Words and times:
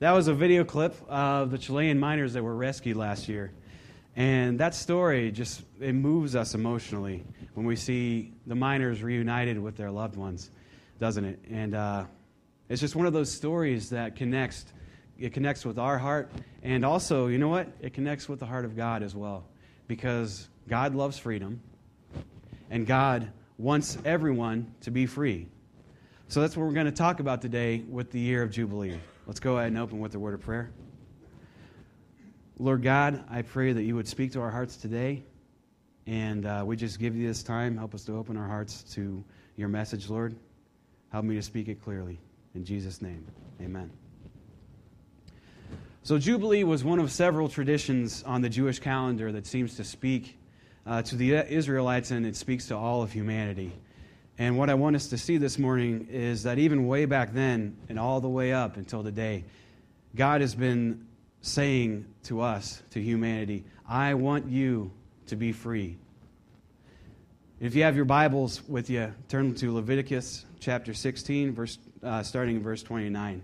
That 0.00 0.12
was 0.12 0.28
a 0.28 0.34
video 0.34 0.62
clip 0.62 0.94
of 1.08 1.50
the 1.50 1.58
Chilean 1.58 1.98
miners 1.98 2.34
that 2.34 2.42
were 2.44 2.54
rescued 2.54 2.96
last 2.96 3.28
year. 3.28 3.50
And 4.14 4.60
that 4.60 4.76
story 4.76 5.32
just 5.32 5.62
it 5.80 5.92
moves 5.92 6.36
us 6.36 6.54
emotionally 6.54 7.24
when 7.54 7.66
we 7.66 7.74
see 7.74 8.32
the 8.46 8.54
miners 8.54 9.02
reunited 9.02 9.58
with 9.58 9.76
their 9.76 9.90
loved 9.90 10.14
ones, 10.14 10.52
doesn't 11.00 11.24
it? 11.24 11.40
And 11.50 11.74
uh, 11.74 12.04
it's 12.68 12.80
just 12.80 12.94
one 12.94 13.06
of 13.06 13.12
those 13.12 13.32
stories 13.32 13.90
that 13.90 14.14
connects. 14.14 14.66
It 15.18 15.32
connects 15.32 15.64
with 15.64 15.80
our 15.80 15.98
heart, 15.98 16.30
and 16.62 16.84
also, 16.84 17.26
you 17.26 17.38
know 17.38 17.48
what? 17.48 17.66
It 17.80 17.92
connects 17.92 18.28
with 18.28 18.38
the 18.38 18.46
heart 18.46 18.64
of 18.64 18.76
God 18.76 19.02
as 19.02 19.16
well, 19.16 19.46
because 19.88 20.48
God 20.68 20.94
loves 20.94 21.18
freedom, 21.18 21.60
and 22.70 22.86
God 22.86 23.32
wants 23.56 23.98
everyone 24.04 24.72
to 24.82 24.92
be 24.92 25.06
free. 25.06 25.48
So 26.28 26.40
that's 26.40 26.56
what 26.56 26.66
we're 26.66 26.72
going 26.72 26.86
to 26.86 26.92
talk 26.92 27.18
about 27.18 27.42
today 27.42 27.82
with 27.90 28.12
the 28.12 28.20
year 28.20 28.44
of 28.44 28.52
Jubilee. 28.52 29.00
Let's 29.28 29.40
go 29.40 29.58
ahead 29.58 29.68
and 29.68 29.78
open 29.78 30.00
with 30.00 30.14
a 30.14 30.18
word 30.18 30.32
of 30.32 30.40
prayer. 30.40 30.70
Lord 32.58 32.82
God, 32.82 33.22
I 33.30 33.42
pray 33.42 33.74
that 33.74 33.82
you 33.82 33.94
would 33.94 34.08
speak 34.08 34.32
to 34.32 34.40
our 34.40 34.50
hearts 34.50 34.78
today. 34.78 35.22
And 36.06 36.46
uh, 36.46 36.62
we 36.64 36.76
just 36.76 36.98
give 36.98 37.14
you 37.14 37.28
this 37.28 37.42
time. 37.42 37.76
Help 37.76 37.94
us 37.94 38.04
to 38.04 38.16
open 38.16 38.38
our 38.38 38.48
hearts 38.48 38.84
to 38.94 39.22
your 39.54 39.68
message, 39.68 40.08
Lord. 40.08 40.34
Help 41.12 41.26
me 41.26 41.34
to 41.34 41.42
speak 41.42 41.68
it 41.68 41.84
clearly. 41.84 42.18
In 42.54 42.64
Jesus' 42.64 43.02
name, 43.02 43.22
amen. 43.60 43.90
So, 46.04 46.18
Jubilee 46.18 46.64
was 46.64 46.82
one 46.82 46.98
of 46.98 47.12
several 47.12 47.50
traditions 47.50 48.22
on 48.22 48.40
the 48.40 48.48
Jewish 48.48 48.78
calendar 48.78 49.30
that 49.32 49.46
seems 49.46 49.76
to 49.76 49.84
speak 49.84 50.38
uh, 50.86 51.02
to 51.02 51.16
the 51.16 51.34
Israelites 51.34 52.12
and 52.12 52.24
it 52.24 52.34
speaks 52.34 52.68
to 52.68 52.76
all 52.78 53.02
of 53.02 53.12
humanity. 53.12 53.72
And 54.40 54.56
what 54.56 54.70
I 54.70 54.74
want 54.74 54.94
us 54.94 55.08
to 55.08 55.18
see 55.18 55.36
this 55.36 55.58
morning 55.58 56.06
is 56.12 56.44
that 56.44 56.58
even 56.58 56.86
way 56.86 57.06
back 57.06 57.32
then 57.32 57.76
and 57.88 57.98
all 57.98 58.20
the 58.20 58.28
way 58.28 58.52
up 58.52 58.76
until 58.76 59.02
today, 59.02 59.44
God 60.14 60.42
has 60.42 60.54
been 60.54 61.08
saying 61.42 62.06
to 62.24 62.40
us, 62.40 62.80
to 62.90 63.02
humanity, 63.02 63.64
I 63.88 64.14
want 64.14 64.48
you 64.48 64.92
to 65.26 65.34
be 65.34 65.50
free. 65.50 65.96
If 67.58 67.74
you 67.74 67.82
have 67.82 67.96
your 67.96 68.04
Bibles 68.04 68.62
with 68.68 68.88
you, 68.88 69.12
turn 69.28 69.56
to 69.56 69.74
Leviticus 69.74 70.44
chapter 70.60 70.94
16, 70.94 71.52
verse, 71.52 71.78
uh, 72.04 72.22
starting 72.22 72.56
in 72.56 72.62
verse 72.62 72.84
29. 72.84 73.42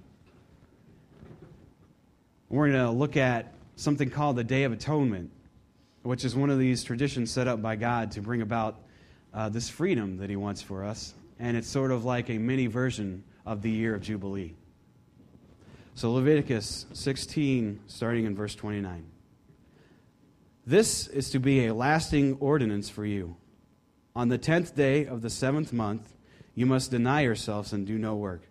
We're 2.50 2.70
going 2.70 2.86
to 2.86 2.92
look 2.92 3.16
at 3.16 3.52
something 3.74 4.10
called 4.10 4.36
the 4.36 4.44
Day 4.44 4.62
of 4.62 4.70
Atonement, 4.70 5.32
which 6.04 6.24
is 6.24 6.36
one 6.36 6.50
of 6.50 6.60
these 6.60 6.84
traditions 6.84 7.32
set 7.32 7.48
up 7.48 7.60
by 7.60 7.74
God 7.74 8.12
to 8.12 8.20
bring 8.20 8.42
about 8.42 8.83
uh, 9.34 9.48
this 9.48 9.68
freedom 9.68 10.18
that 10.18 10.30
He 10.30 10.36
wants 10.36 10.62
for 10.62 10.84
us. 10.84 11.14
And 11.38 11.56
it's 11.56 11.68
sort 11.68 11.90
of 11.90 12.04
like 12.04 12.30
a 12.30 12.38
mini 12.38 12.66
version 12.66 13.24
of 13.44 13.60
the 13.62 13.70
year 13.70 13.94
of 13.94 14.02
Jubilee. 14.02 14.54
So, 15.96 16.12
Leviticus 16.12 16.86
16, 16.92 17.80
starting 17.86 18.24
in 18.24 18.34
verse 18.34 18.54
29. 18.54 19.04
This 20.66 21.06
is 21.08 21.30
to 21.30 21.38
be 21.38 21.66
a 21.66 21.74
lasting 21.74 22.38
ordinance 22.40 22.88
for 22.88 23.04
you. 23.04 23.36
On 24.16 24.28
the 24.28 24.38
tenth 24.38 24.74
day 24.74 25.06
of 25.06 25.22
the 25.22 25.30
seventh 25.30 25.72
month, 25.72 26.14
you 26.54 26.66
must 26.66 26.90
deny 26.90 27.20
yourselves 27.22 27.72
and 27.72 27.86
do 27.86 27.98
no 27.98 28.14
work, 28.14 28.42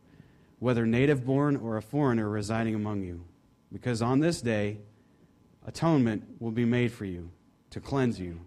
whether 0.59 0.85
native 0.85 1.25
born 1.25 1.55
or 1.55 1.77
a 1.77 1.81
foreigner 1.81 2.29
residing 2.29 2.75
among 2.75 3.01
you, 3.01 3.25
because 3.71 4.01
on 4.01 4.19
this 4.19 4.41
day 4.41 4.79
atonement 5.65 6.23
will 6.39 6.51
be 6.51 6.65
made 6.65 6.91
for 6.91 7.05
you 7.05 7.31
to 7.69 7.79
cleanse 7.79 8.19
you 8.19 8.41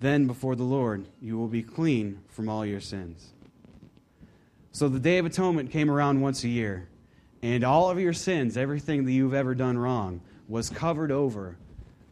then 0.00 0.26
before 0.26 0.56
the 0.56 0.64
Lord 0.64 1.06
you 1.20 1.38
will 1.38 1.48
be 1.48 1.62
clean 1.62 2.20
from 2.28 2.48
all 2.48 2.66
your 2.66 2.80
sins. 2.80 3.32
So 4.72 4.88
the 4.88 5.00
Day 5.00 5.18
of 5.18 5.26
Atonement 5.26 5.70
came 5.70 5.90
around 5.90 6.20
once 6.20 6.44
a 6.44 6.48
year, 6.48 6.88
and 7.42 7.64
all 7.64 7.90
of 7.90 7.98
your 7.98 8.12
sins, 8.12 8.56
everything 8.56 9.04
that 9.04 9.12
you've 9.12 9.34
ever 9.34 9.54
done 9.54 9.76
wrong, 9.76 10.20
was 10.48 10.70
covered 10.70 11.10
over 11.10 11.56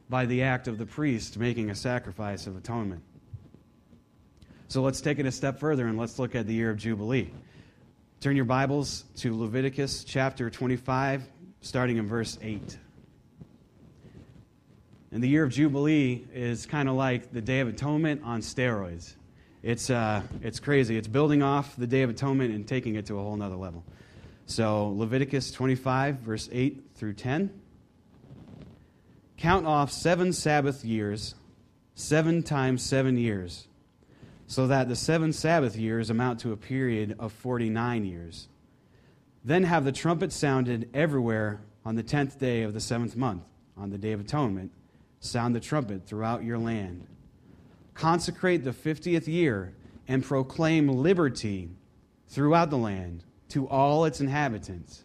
by 0.08 0.26
the 0.26 0.42
act 0.42 0.68
of 0.68 0.78
the 0.78 0.86
priest 0.86 1.38
making 1.38 1.70
a 1.70 1.74
sacrifice 1.74 2.46
of 2.46 2.56
atonement. 2.56 3.02
So 4.68 4.82
let's 4.82 5.00
take 5.00 5.18
it 5.18 5.26
a 5.26 5.32
step 5.32 5.58
further 5.58 5.86
and 5.86 5.98
let's 5.98 6.18
look 6.18 6.34
at 6.34 6.46
the 6.46 6.54
year 6.54 6.70
of 6.70 6.78
Jubilee. 6.78 7.30
Turn 8.20 8.36
your 8.36 8.44
Bibles 8.44 9.04
to 9.16 9.38
Leviticus 9.38 10.04
chapter 10.04 10.50
25, 10.50 11.22
starting 11.60 11.98
in 11.98 12.08
verse 12.08 12.38
8. 12.42 12.76
And 15.10 15.22
the 15.22 15.28
year 15.28 15.42
of 15.42 15.50
Jubilee 15.50 16.26
is 16.34 16.66
kind 16.66 16.88
of 16.88 16.94
like 16.94 17.32
the 17.32 17.40
Day 17.40 17.60
of 17.60 17.68
Atonement 17.68 18.22
on 18.24 18.40
steroids. 18.40 19.14
It's, 19.62 19.88
uh, 19.88 20.22
it's 20.42 20.60
crazy. 20.60 20.98
It's 20.98 21.08
building 21.08 21.42
off 21.42 21.74
the 21.76 21.86
Day 21.86 22.02
of 22.02 22.10
Atonement 22.10 22.54
and 22.54 22.68
taking 22.68 22.96
it 22.96 23.06
to 23.06 23.18
a 23.18 23.22
whole 23.22 23.36
nother 23.36 23.56
level. 23.56 23.84
So, 24.44 24.88
Leviticus 24.88 25.50
25, 25.50 26.16
verse 26.16 26.48
8 26.52 26.90
through 26.94 27.14
10. 27.14 27.50
Count 29.38 29.66
off 29.66 29.90
seven 29.90 30.32
Sabbath 30.32 30.84
years, 30.84 31.34
seven 31.94 32.42
times 32.42 32.82
seven 32.82 33.16
years, 33.16 33.66
so 34.46 34.66
that 34.66 34.88
the 34.88 34.96
seven 34.96 35.32
Sabbath 35.32 35.76
years 35.76 36.10
amount 36.10 36.40
to 36.40 36.52
a 36.52 36.56
period 36.56 37.16
of 37.18 37.32
49 37.32 38.04
years. 38.04 38.48
Then 39.44 39.64
have 39.64 39.84
the 39.84 39.92
trumpet 39.92 40.32
sounded 40.32 40.90
everywhere 40.92 41.60
on 41.84 41.94
the 41.94 42.02
tenth 42.02 42.38
day 42.38 42.62
of 42.62 42.74
the 42.74 42.80
seventh 42.80 43.16
month, 43.16 43.44
on 43.76 43.90
the 43.90 43.98
Day 43.98 44.12
of 44.12 44.20
Atonement 44.20 44.72
sound 45.20 45.54
the 45.54 45.60
trumpet 45.60 46.06
throughout 46.06 46.44
your 46.44 46.58
land. 46.58 47.06
Consecrate 47.94 48.64
the 48.64 48.70
50th 48.70 49.26
year 49.26 49.74
and 50.06 50.24
proclaim 50.24 50.88
liberty 50.88 51.70
throughout 52.28 52.70
the 52.70 52.78
land 52.78 53.24
to 53.48 53.68
all 53.68 54.04
its 54.04 54.20
inhabitants. 54.20 55.04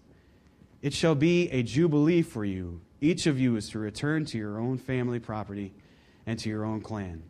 It 0.81 0.93
shall 0.93 1.15
be 1.15 1.49
a 1.49 1.63
jubilee 1.63 2.21
for 2.21 2.45
you. 2.45 2.81
Each 3.01 3.25
of 3.25 3.39
you 3.39 3.55
is 3.55 3.69
to 3.69 3.79
return 3.79 4.25
to 4.25 4.37
your 4.37 4.59
own 4.59 4.77
family 4.77 5.19
property 5.19 5.73
and 6.25 6.37
to 6.39 6.49
your 6.49 6.65
own 6.65 6.81
clan. 6.81 7.23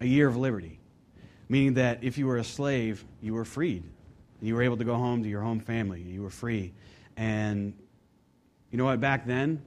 A 0.00 0.06
year 0.06 0.26
of 0.28 0.36
liberty, 0.36 0.80
meaning 1.48 1.74
that 1.74 2.02
if 2.02 2.18
you 2.18 2.26
were 2.26 2.38
a 2.38 2.44
slave, 2.44 3.04
you 3.20 3.34
were 3.34 3.44
freed. 3.44 3.84
You 4.40 4.54
were 4.54 4.62
able 4.62 4.76
to 4.76 4.84
go 4.84 4.94
home 4.94 5.22
to 5.22 5.28
your 5.28 5.40
home 5.40 5.60
family. 5.60 6.02
You 6.02 6.22
were 6.22 6.30
free. 6.30 6.72
And 7.16 7.72
you 8.70 8.78
know 8.78 8.84
what? 8.84 9.00
Back 9.00 9.26
then, 9.26 9.62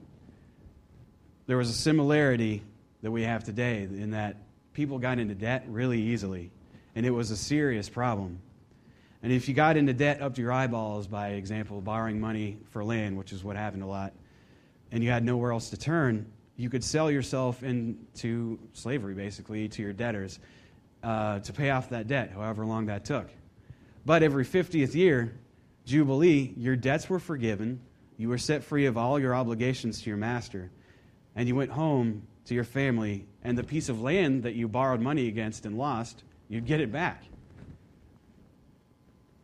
there 1.48 1.56
was 1.56 1.70
a 1.70 1.74
similarity 1.74 2.62
that 3.02 3.10
we 3.10 3.22
have 3.22 3.42
today 3.42 3.82
in 3.82 4.10
that 4.10 4.36
people 4.74 4.98
got 4.98 5.18
into 5.18 5.34
debt 5.34 5.64
really 5.66 5.98
easily, 5.98 6.50
and 6.94 7.06
it 7.06 7.10
was 7.10 7.30
a 7.30 7.36
serious 7.38 7.88
problem. 7.88 8.38
And 9.22 9.32
if 9.32 9.48
you 9.48 9.54
got 9.54 9.78
into 9.78 9.94
debt 9.94 10.20
up 10.20 10.34
to 10.34 10.42
your 10.42 10.52
eyeballs, 10.52 11.08
by 11.08 11.30
example, 11.30 11.80
borrowing 11.80 12.20
money 12.20 12.58
for 12.68 12.84
land, 12.84 13.16
which 13.16 13.32
is 13.32 13.42
what 13.42 13.56
happened 13.56 13.82
a 13.82 13.86
lot, 13.86 14.12
and 14.92 15.02
you 15.02 15.08
had 15.08 15.24
nowhere 15.24 15.52
else 15.52 15.70
to 15.70 15.78
turn, 15.78 16.30
you 16.58 16.68
could 16.68 16.84
sell 16.84 17.10
yourself 17.10 17.62
into 17.62 18.58
slavery, 18.74 19.14
basically, 19.14 19.68
to 19.70 19.82
your 19.82 19.94
debtors 19.94 20.38
uh, 21.02 21.38
to 21.40 21.52
pay 21.54 21.70
off 21.70 21.88
that 21.88 22.08
debt, 22.08 22.30
however 22.30 22.66
long 22.66 22.86
that 22.86 23.06
took. 23.06 23.26
But 24.04 24.22
every 24.22 24.44
50th 24.44 24.94
year, 24.94 25.34
Jubilee, 25.86 26.52
your 26.58 26.76
debts 26.76 27.08
were 27.08 27.18
forgiven, 27.18 27.80
you 28.18 28.28
were 28.28 28.38
set 28.38 28.64
free 28.64 28.84
of 28.84 28.98
all 28.98 29.18
your 29.18 29.34
obligations 29.34 30.02
to 30.02 30.10
your 30.10 30.18
master 30.18 30.70
and 31.38 31.46
you 31.46 31.54
went 31.54 31.70
home 31.70 32.26
to 32.46 32.54
your 32.54 32.64
family, 32.64 33.24
and 33.44 33.56
the 33.56 33.62
piece 33.62 33.88
of 33.88 34.02
land 34.02 34.42
that 34.42 34.56
you 34.56 34.66
borrowed 34.66 35.00
money 35.00 35.28
against 35.28 35.66
and 35.66 35.78
lost, 35.78 36.24
you'd 36.48 36.66
get 36.66 36.80
it 36.80 36.90
back. 36.90 37.22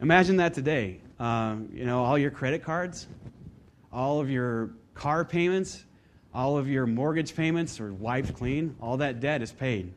Imagine 0.00 0.38
that 0.38 0.54
today. 0.54 1.00
Uh, 1.20 1.54
you 1.72 1.84
know, 1.84 2.02
all 2.02 2.18
your 2.18 2.32
credit 2.32 2.64
cards, 2.64 3.06
all 3.92 4.18
of 4.18 4.28
your 4.28 4.70
car 4.94 5.24
payments, 5.24 5.84
all 6.34 6.58
of 6.58 6.68
your 6.68 6.84
mortgage 6.84 7.36
payments 7.36 7.78
are 7.78 7.92
wiped 7.92 8.34
clean. 8.34 8.74
All 8.80 8.96
that 8.96 9.20
debt 9.20 9.40
is 9.40 9.52
paid. 9.52 9.94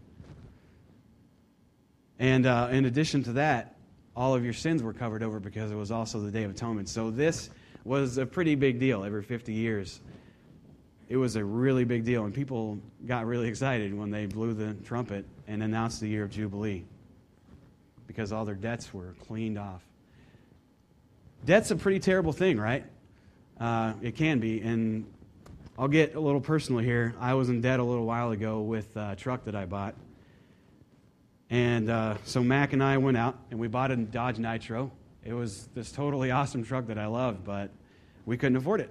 And 2.20 2.46
uh, 2.46 2.68
in 2.70 2.86
addition 2.86 3.24
to 3.24 3.32
that, 3.34 3.76
all 4.16 4.36
of 4.36 4.44
your 4.44 4.54
sins 4.54 4.84
were 4.84 4.94
covered 4.94 5.24
over 5.24 5.40
because 5.40 5.72
it 5.72 5.76
was 5.76 5.90
also 5.90 6.20
the 6.20 6.30
Day 6.30 6.44
of 6.44 6.52
Atonement. 6.52 6.90
So 6.90 7.10
this 7.10 7.50
was 7.84 8.20
a 8.20 8.26
pretty 8.28 8.54
big 8.54 8.80
deal 8.80 9.04
every 9.04 9.24
50 9.24 9.52
years 9.52 10.00
it 11.10 11.18
was 11.18 11.36
a 11.36 11.44
really 11.44 11.86
big 11.86 12.04
deal, 12.04 12.26
and 12.26 12.34
people 12.34 12.80
got 13.06 13.26
really 13.26 13.48
excited 13.48 13.94
when 13.94 14.12
they 14.12 14.26
blew 14.26 14.54
the 14.54 14.74
trumpet 14.86 15.26
and 15.48 15.64
announced 15.64 16.02
the 16.02 16.08
year 16.08 16.24
of 16.24 16.32
Jubilee 16.32 16.84
because 18.08 18.32
all 18.32 18.46
their 18.46 18.56
debts 18.56 18.94
were 18.94 19.16
cleaned 19.26 19.58
off. 19.58 19.84
Debt's 21.46 21.72
a 21.72 21.76
pretty 21.76 22.00
terrible 22.00 22.34
thing, 22.34 22.60
right? 22.60 22.86
Uh, 23.60 23.94
it 24.02 24.16
can 24.16 24.40
be, 24.40 24.62
and 24.62 25.06
I'll 25.78 25.88
get 25.88 26.16
a 26.16 26.20
little 26.20 26.42
personal 26.42 26.82
here. 26.82 27.16
I 27.20 27.36
was 27.36 27.50
in 27.50 27.62
debt 27.62 27.80
a 27.80 27.84
little 27.84 28.06
while 28.06 28.32
ago 28.32 28.62
with 28.62 28.96
a 28.98 29.16
truck 29.16 29.46
that 29.46 29.56
I 29.56 29.66
bought. 29.66 29.96
And 31.50 31.90
uh, 31.90 32.18
so 32.26 32.44
Mac 32.44 32.74
and 32.74 32.84
I 32.84 32.98
went 32.98 33.16
out 33.16 33.38
and 33.52 33.60
we 33.60 33.68
bought 33.68 33.92
a 33.92 33.96
Dodge 33.96 34.40
Nitro. 34.40 34.92
It 35.24 35.34
was 35.34 35.70
this 35.74 35.92
totally 35.92 36.32
awesome 36.32 36.64
truck 36.64 36.88
that 36.88 36.98
I 36.98 37.06
loved, 37.06 37.46
but 37.46 37.70
we 38.26 38.38
couldn't 38.38 38.58
afford 38.58 38.82
it. 38.82 38.90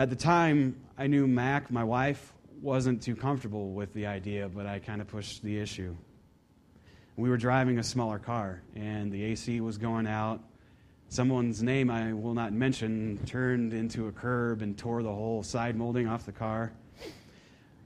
At 0.00 0.08
the 0.08 0.16
time, 0.16 0.80
I 0.96 1.08
knew 1.08 1.26
Mac, 1.26 1.70
my 1.70 1.84
wife, 1.84 2.32
wasn't 2.62 3.02
too 3.02 3.14
comfortable 3.14 3.72
with 3.72 3.92
the 3.92 4.06
idea, 4.06 4.48
but 4.48 4.64
I 4.64 4.78
kind 4.78 5.02
of 5.02 5.08
pushed 5.08 5.42
the 5.42 5.58
issue. 5.58 5.94
We 7.18 7.28
were 7.28 7.36
driving 7.36 7.78
a 7.78 7.82
smaller 7.82 8.18
car, 8.18 8.62
and 8.74 9.12
the 9.12 9.22
AC 9.24 9.60
was 9.60 9.76
going 9.76 10.06
out. 10.06 10.40
Someone's 11.10 11.62
name 11.62 11.90
I 11.90 12.14
will 12.14 12.32
not 12.32 12.54
mention 12.54 13.20
turned 13.26 13.74
into 13.74 14.06
a 14.06 14.10
curb 14.10 14.62
and 14.62 14.78
tore 14.78 15.02
the 15.02 15.12
whole 15.12 15.42
side 15.42 15.76
molding 15.76 16.08
off 16.08 16.24
the 16.24 16.32
car. 16.32 16.72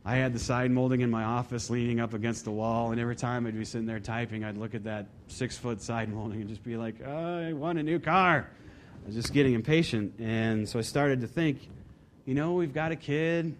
I 0.05 0.15
had 0.15 0.33
the 0.33 0.39
side 0.39 0.71
molding 0.71 1.01
in 1.01 1.11
my 1.11 1.25
office 1.25 1.69
leaning 1.69 1.99
up 1.99 2.15
against 2.15 2.45
the 2.45 2.53
wall, 2.53 2.93
and 2.93 3.01
every 3.01 3.17
time 3.17 3.45
I'd 3.45 3.59
be 3.59 3.65
sitting 3.65 3.89
there 3.89 3.99
typing, 3.99 4.45
I'd 4.45 4.57
look 4.57 4.77
at 4.77 4.85
that 4.85 5.09
six 5.27 5.59
foot 5.59 5.83
side 5.83 6.11
molding 6.11 6.43
and 6.43 6.49
just 6.49 6.63
be 6.63 6.77
like, 6.77 6.95
oh, 7.05 7.49
I 7.49 7.55
want 7.55 7.81
a 7.81 7.83
new 7.83 7.99
car. 7.99 8.49
I 9.03 9.07
was 9.07 9.17
just 9.17 9.33
getting 9.33 9.55
impatient. 9.55 10.21
And 10.21 10.69
so 10.69 10.79
I 10.79 10.83
started 10.83 11.21
to 11.23 11.27
think, 11.27 11.71
you 12.25 12.35
know, 12.35 12.53
we've 12.53 12.75
got 12.75 12.93
a 12.93 12.97
kid, 12.97 13.55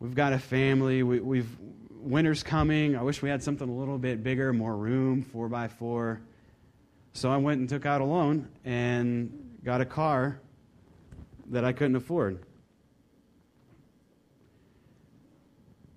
we've 0.00 0.14
got 0.14 0.32
a 0.32 0.38
family, 0.38 1.02
we, 1.02 1.20
we've 1.20 1.48
winter's 2.04 2.42
coming. 2.42 2.96
I 2.96 3.02
wish 3.02 3.22
we 3.22 3.30
had 3.30 3.42
something 3.42 3.68
a 3.68 3.72
little 3.72 3.98
bit 3.98 4.22
bigger, 4.22 4.52
more 4.52 4.76
room, 4.76 5.22
four 5.22 5.48
by 5.48 5.68
four. 5.68 6.20
So 7.14 7.30
I 7.30 7.38
went 7.38 7.60
and 7.60 7.68
took 7.68 7.86
out 7.86 8.00
a 8.00 8.04
loan 8.04 8.48
and 8.64 9.58
got 9.64 9.80
a 9.80 9.84
car 9.84 10.40
that 11.50 11.64
I 11.64 11.72
couldn't 11.72 11.96
afford. 11.96 12.44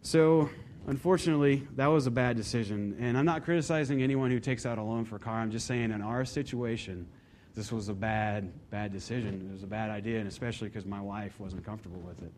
So, 0.02 0.50
unfortunately, 0.88 1.68
that 1.76 1.88
was 1.88 2.08
a 2.08 2.12
bad 2.12 2.38
decision. 2.38 2.96
And 3.00 3.18
I'm 3.18 3.26
not 3.26 3.44
criticizing 3.44 4.02
anyone 4.02 4.32
who 4.32 4.40
takes 4.40 4.66
out 4.66 4.78
a 4.78 4.84
loan 4.84 5.04
for 5.04 5.18
a 5.18 5.20
car. 5.20 5.36
I'm 5.36 5.52
just 5.52 5.68
saying, 5.68 5.92
in 5.92 6.02
our 6.02 6.24
situation, 6.24 7.08
this 7.58 7.72
was 7.72 7.90
a 7.90 7.94
bad, 7.94 8.52
bad 8.70 8.94
decision. 8.94 9.50
It 9.50 9.52
was 9.52 9.64
a 9.64 9.68
bad 9.68 9.90
idea, 9.90 10.20
and 10.20 10.28
especially 10.28 10.70
because 10.70 10.86
my 10.86 11.02
wife 11.02 11.38
wasn't 11.40 11.66
comfortable 11.66 12.00
with 12.00 12.22
it. 12.22 12.32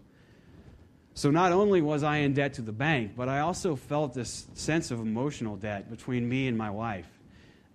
So, 1.14 1.30
not 1.30 1.52
only 1.52 1.82
was 1.82 2.02
I 2.02 2.18
in 2.18 2.34
debt 2.34 2.56
to 2.56 2.62
the 2.62 2.72
bank, 2.72 3.12
but 3.16 3.30
I 3.30 3.42
also 3.42 3.76
felt 3.76 4.14
this 4.14 4.48
sense 4.54 4.90
of 4.90 5.00
emotional 5.00 5.56
debt 5.56 5.92
between 5.92 6.28
me 6.28 6.48
and 6.48 6.58
my 6.58 6.72
wife. 6.72 7.08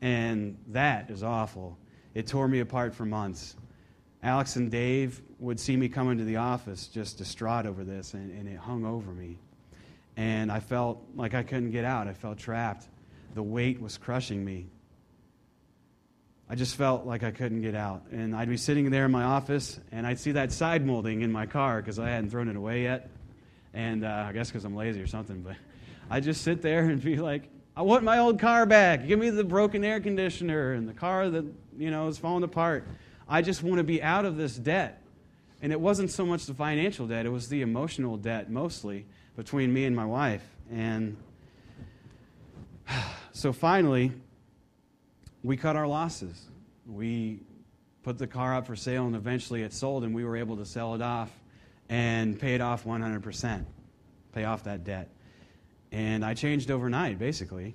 And 0.00 0.58
that 0.69 1.11
is 1.11 1.23
awful. 1.23 1.79
It 2.14 2.26
tore 2.26 2.49
me 2.49 2.61
apart 2.61 2.94
for 2.94 3.05
months. 3.05 3.55
Alex 4.23 4.56
and 4.56 4.70
Dave 4.70 5.23
would 5.38 5.61
see 5.61 5.76
me 5.76 5.88
come 5.88 6.11
into 6.11 6.25
the 6.25 6.37
office 6.37 6.88
just 6.88 7.19
distraught 7.19 7.67
over 7.67 7.85
this, 7.85 8.14
and, 8.14 8.37
and 8.37 8.49
it 8.49 8.58
hung 8.58 8.85
over 8.85 9.12
me 9.12 9.38
and 10.17 10.50
I 10.52 10.61
felt 10.61 11.02
like 11.14 11.35
I 11.35 11.43
couldn't 11.43 11.70
get 11.70 11.85
out. 11.85 12.06
I 12.06 12.12
felt 12.12 12.38
trapped. 12.38 12.88
The 13.35 13.43
weight 13.43 13.81
was 13.81 13.99
crushing 13.99 14.44
me. 14.44 14.67
I 16.49 16.56
just 16.56 16.76
felt 16.76 17.06
like 17.06 17.23
I 17.23 17.31
couldn't 17.31 17.62
get 17.62 17.75
out. 17.75 18.02
And 18.12 18.37
I'd 18.37 18.49
be 18.49 18.58
sitting 18.58 18.91
there 18.91 19.06
in 19.06 19.11
my 19.11 19.25
office, 19.25 19.81
and 19.91 20.06
I'd 20.06 20.20
see 20.20 20.32
that 20.32 20.52
side 20.52 20.85
molding 20.85 21.23
in 21.23 21.32
my 21.32 21.46
car 21.46 21.81
because 21.81 21.99
I 21.99 22.11
hadn't 22.11 22.31
thrown 22.31 22.49
it 22.49 22.56
away 22.56 22.82
yet. 22.82 23.08
And 23.73 24.05
uh, 24.05 24.26
I 24.29 24.32
guess 24.32 24.50
because 24.50 24.64
I'm 24.64 24.76
lazy 24.76 25.00
or 25.00 25.06
something. 25.06 25.41
But 25.41 25.56
I'd 26.11 26.23
just 26.23 26.43
sit 26.43 26.61
there 26.61 26.85
and 26.85 27.02
be 27.02 27.17
like, 27.17 27.49
I 27.76 27.82
want 27.82 28.05
my 28.05 28.19
old 28.19 28.38
car 28.38 28.67
back. 28.67 29.06
Give 29.06 29.19
me 29.19 29.31
the 29.31 29.43
broken 29.43 29.85
air 29.85 30.00
conditioner 30.00 30.75
and 30.75 30.88
the 30.88 30.93
car 30.93 31.29
that, 31.31 31.44
you 31.76 31.91
know, 31.91 32.08
is 32.08 32.19
falling 32.19 32.44
apart. 32.44 32.87
I 33.29 33.43
just 33.43 33.62
want 33.62 33.79
to 33.79 33.85
be 33.85 34.02
out 34.02 34.25
of 34.25 34.37
this 34.37 34.55
debt. 34.55 35.02
And 35.62 35.73
it 35.73 35.81
wasn't 35.81 36.11
so 36.11 36.26
much 36.26 36.44
the 36.44 36.55
financial 36.55 37.06
debt, 37.06 37.25
it 37.25 37.31
was 37.31 37.49
the 37.49 37.62
emotional 37.62 38.19
debt 38.19 38.50
mostly 38.50 39.06
between 39.35 39.73
me 39.73 39.87
and 39.87 39.97
my 39.97 40.05
wife. 40.05 40.43
And 40.70 41.17
so 43.32 43.52
finally, 43.52 44.12
we 45.44 45.58
cut 45.58 45.76
our 45.76 45.87
losses. 45.87 46.46
We 46.87 47.41
put 48.02 48.19
the 48.19 48.26
car 48.26 48.56
up 48.56 48.67
for 48.67 48.75
sale, 48.75 49.06
and 49.06 49.14
eventually 49.14 49.62
it 49.62 49.73
sold, 49.73 50.02
and 50.02 50.14
we 50.14 50.25
were 50.25 50.37
able 50.37 50.56
to 50.56 50.64
sell 50.64 50.94
it 50.94 51.02
off 51.02 51.31
and 51.91 52.41
pay 52.41 52.55
it 52.55 52.62
off 52.62 52.85
100%, 52.85 53.64
pay 54.32 54.44
off 54.44 54.64
that 54.64 54.85
debt. 54.85 55.11
And 55.93 56.25
I 56.25 56.35
changed 56.35 56.70
overnight, 56.70 57.19
basically. 57.19 57.75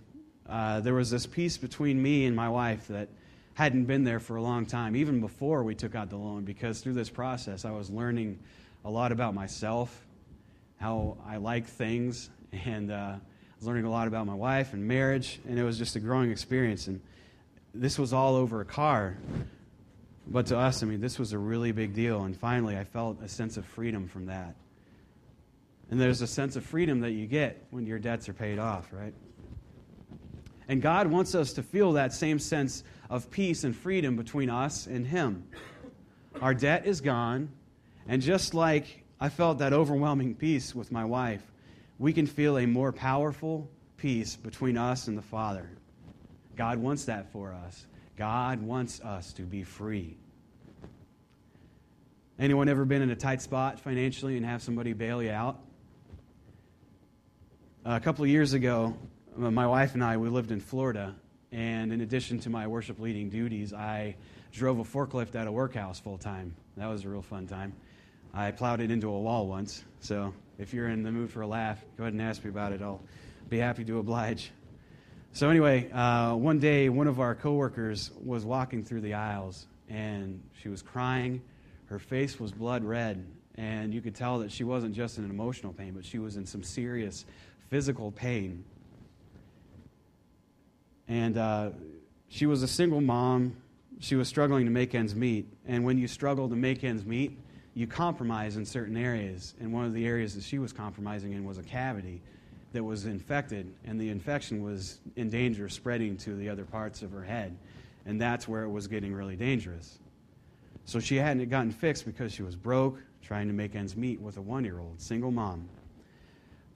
Uh, 0.50 0.80
there 0.80 0.96
was 0.96 1.12
this 1.12 1.28
peace 1.28 1.58
between 1.58 2.02
me 2.02 2.26
and 2.26 2.36
my 2.36 2.50
wife 2.50 2.88
that 2.88 3.08
hadn't 3.54 3.86
been 3.86 4.04
there 4.04 4.20
for 4.20 4.36
a 4.36 4.42
long 4.42 4.66
time, 4.66 4.96
even 4.96 5.22
before 5.22 5.64
we 5.64 5.76
took 5.76 5.94
out 5.94 6.10
the 6.10 6.18
loan, 6.18 6.44
because 6.44 6.82
through 6.82 6.94
this 6.94 7.10
process, 7.10 7.66
I 7.66 7.72
was 7.72 7.92
learning 7.92 8.40
a 8.84 8.90
lot 8.90 9.12
about 9.12 9.36
myself 9.36 10.06
how 10.80 11.18
I 11.28 11.38
like 11.38 11.68
things, 11.68 12.30
and 12.66 12.90
uh, 12.90 12.96
I 12.96 13.20
was 13.60 13.68
learning 13.68 13.86
a 13.86 13.92
lot 13.92 14.08
about 14.08 14.26
my 14.26 14.34
wife 14.34 14.74
and 14.74 14.88
marriage, 14.88 15.40
and 15.48 15.60
it 15.60 15.64
was 15.64 15.78
just 15.78 15.96
a 15.98 16.00
growing 16.00 16.32
experience. 16.32 16.88
And 16.88 17.02
this 17.74 18.00
was 18.00 18.14
all 18.14 18.36
over 18.36 18.62
a 18.62 18.66
car. 18.66 19.18
But 20.28 20.48
to 20.48 20.58
us, 20.58 20.84
I 20.84 20.86
mean, 20.86 21.02
this 21.02 21.18
was 21.18 21.34
a 21.34 21.38
really 21.38 21.72
big 21.72 21.94
deal. 21.94 22.24
And 22.24 22.38
finally, 22.38 22.78
I 22.78 22.84
felt 22.84 23.22
a 23.22 23.28
sense 23.28 23.58
of 23.58 23.66
freedom 23.66 24.08
from 24.08 24.28
that. 24.28 24.56
And 25.90 26.00
there's 26.00 26.22
a 26.22 26.28
sense 26.28 26.56
of 26.56 26.64
freedom 26.64 27.00
that 27.00 27.12
you 27.12 27.26
get 27.26 27.66
when 27.72 27.88
your 27.88 27.98
debts 27.98 28.30
are 28.30 28.34
paid 28.34 28.60
off, 28.60 28.88
right? 28.92 29.14
And 30.68 30.84
God 30.84 31.08
wants 31.08 31.34
us 31.34 31.54
to 31.54 31.64
feel 31.64 31.94
that 31.94 32.14
same 32.14 32.38
sense 32.38 32.84
of 33.10 33.32
peace 33.32 33.64
and 33.64 33.76
freedom 33.76 34.16
between 34.16 34.52
us 34.52 34.86
and 34.86 35.08
Him. 35.08 35.48
Our 36.42 36.54
debt 36.54 36.86
is 36.86 37.02
gone, 37.02 37.50
and 38.08 38.22
just 38.22 38.54
like 38.54 39.04
I 39.20 39.30
felt 39.30 39.58
that 39.60 39.74
overwhelming 39.74 40.36
peace 40.36 40.76
with 40.76 40.92
my 40.92 41.06
wife. 41.06 41.42
We 41.98 42.14
can 42.14 42.28
feel 42.28 42.60
a 42.60 42.68
more 42.68 42.94
powerful 42.94 43.68
peace 43.98 44.36
between 44.36 44.78
us 44.78 45.08
and 45.08 45.18
the 45.18 45.24
Father. 45.24 45.70
God 46.60 46.78
wants 46.80 47.06
that 47.06 47.32
for 47.32 47.54
us. 47.54 47.86
God 48.18 48.62
wants 48.62 49.00
us 49.00 49.32
to 49.34 49.44
be 49.44 49.64
free. 49.64 50.18
Anyone 52.38 52.68
ever 52.68 52.84
been 52.84 53.02
in 53.02 53.10
a 53.12 53.16
tight 53.16 53.42
spot 53.42 53.80
financially 53.80 54.36
and 54.36 54.46
have 54.46 54.62
somebody 54.62 54.92
bail 54.92 55.24
you 55.24 55.32
out? 55.32 55.58
A 57.86 58.02
couple 58.02 58.26
of 58.26 58.30
years 58.30 58.52
ago, 58.52 58.94
my 59.38 59.68
wife 59.68 59.94
and 59.94 60.04
I, 60.04 60.18
we 60.18 60.28
lived 60.28 60.52
in 60.52 60.60
Florida, 60.60 61.16
and 61.54 61.94
in 61.94 62.02
addition 62.02 62.40
to 62.42 62.50
my 62.50 62.68
worship 62.68 63.00
leading 63.00 63.30
duties, 63.30 63.74
I 63.74 64.18
drove 64.52 64.80
a 64.80 64.84
forklift 64.84 65.36
at 65.36 65.48
a 65.48 65.52
workhouse 65.54 66.02
full 66.02 66.18
time. 66.18 66.54
That 66.76 66.88
was 66.88 67.06
a 67.06 67.08
real 67.08 67.22
fun 67.22 67.48
time. 67.48 67.72
I 68.34 68.52
plowed 68.52 68.82
it 68.82 68.92
into 68.92 69.08
a 69.08 69.18
wall 69.18 69.48
once. 69.48 69.82
So 70.02 70.34
if 70.58 70.74
you're 70.74 70.90
in 70.90 71.04
the 71.04 71.12
mood 71.14 71.32
for 71.32 71.40
a 71.40 71.48
laugh, 71.48 71.82
go 71.96 72.04
ahead 72.04 72.12
and 72.12 72.22
ask 72.22 72.44
me 72.44 72.50
about 72.50 72.74
it. 72.74 72.82
I'll 72.82 73.00
be 73.48 73.60
happy 73.60 73.86
to 73.86 74.00
oblige. 74.00 74.52
So 75.32 75.50
anyway, 75.50 75.90
uh, 75.92 76.36
one 76.36 76.60
day 76.60 76.90
one 76.90 77.08
of 77.08 77.20
our 77.20 77.36
coworkers 77.36 78.12
was 78.24 78.46
walking 78.46 78.84
through 78.84 79.02
the 79.02 79.14
aisles 79.14 79.68
and 79.88 80.42
she 80.62 80.70
was 80.70 80.82
crying. 80.82 81.42
Her 81.86 82.00
face 82.00 82.40
was 82.40 82.52
blood 82.52 82.84
red, 82.84 83.26
and 83.56 83.94
you 83.94 84.02
could 84.02 84.16
tell 84.16 84.40
that 84.40 84.52
she 84.52 84.64
wasn't 84.64 84.94
just 84.94 85.18
in 85.18 85.24
an 85.24 85.30
emotional 85.30 85.74
pain, 85.74 85.94
but 85.94 86.06
she 86.06 86.20
was 86.20 86.36
in 86.36 86.46
some 86.46 86.62
serious 86.62 87.26
physical 87.70 88.12
pain. 88.12 88.64
And 91.08 91.38
uh, 91.38 91.72
she 92.28 92.46
was 92.46 92.62
a 92.62 92.68
single 92.68 93.02
mom. 93.02 93.56
She 94.00 94.16
was 94.16 94.28
struggling 94.28 94.66
to 94.66 94.72
make 94.72 94.94
ends 94.94 95.16
meet. 95.16 95.48
And 95.68 95.84
when 95.84 95.98
you 95.98 96.08
struggle 96.08 96.48
to 96.50 96.56
make 96.56 96.84
ends 96.84 97.06
meet, 97.06 97.40
you 97.74 97.88
compromise 97.88 98.58
in 98.58 98.66
certain 98.66 98.98
areas. 98.98 99.56
And 99.60 99.74
one 99.74 99.86
of 99.86 99.94
the 99.94 100.06
areas 100.06 100.36
that 100.36 100.44
she 100.44 100.60
was 100.60 100.72
compromising 100.72 101.34
in 101.34 101.44
was 101.44 101.58
a 101.58 101.64
cavity 101.64 102.22
that 102.72 102.84
was 102.84 103.06
infected, 103.06 103.74
and 103.86 104.00
the 104.00 104.10
infection 104.10 104.64
was 104.64 105.00
in 105.16 105.30
danger 105.30 105.66
of 105.66 105.74
spreading 105.74 106.18
to 106.18 106.36
the 106.36 106.50
other 106.50 106.66
parts 106.66 107.02
of 107.02 107.12
her 107.12 107.24
head. 107.24 107.58
And 108.06 108.22
that's 108.22 108.48
where 108.48 108.64
it 108.64 108.70
was 108.70 108.88
getting 108.88 109.14
really 109.14 109.36
dangerous. 109.36 110.00
So 110.86 111.00
she 111.00 111.18
hadn't 111.18 111.50
gotten 111.50 111.72
fixed 111.72 112.06
because 112.06 112.32
she 112.32 112.44
was 112.44 112.56
broke, 112.56 113.00
trying 113.22 113.48
to 113.48 113.54
make 113.54 113.76
ends 113.76 113.96
meet 113.96 114.20
with 114.20 114.38
a 114.38 114.42
one 114.42 114.64
year 114.64 114.80
old, 114.80 115.00
single 115.00 115.32
mom. 115.32 115.68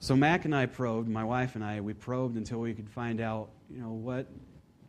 So 0.00 0.14
Mac 0.14 0.44
and 0.44 0.54
I 0.54 0.66
probed, 0.66 1.08
my 1.08 1.24
wife 1.24 1.54
and 1.54 1.64
I, 1.64 1.80
we 1.80 1.94
probed 1.94 2.36
until 2.36 2.58
we 2.58 2.74
could 2.74 2.88
find 2.88 3.20
out, 3.20 3.48
you 3.70 3.80
know, 3.80 3.90
what, 3.90 4.26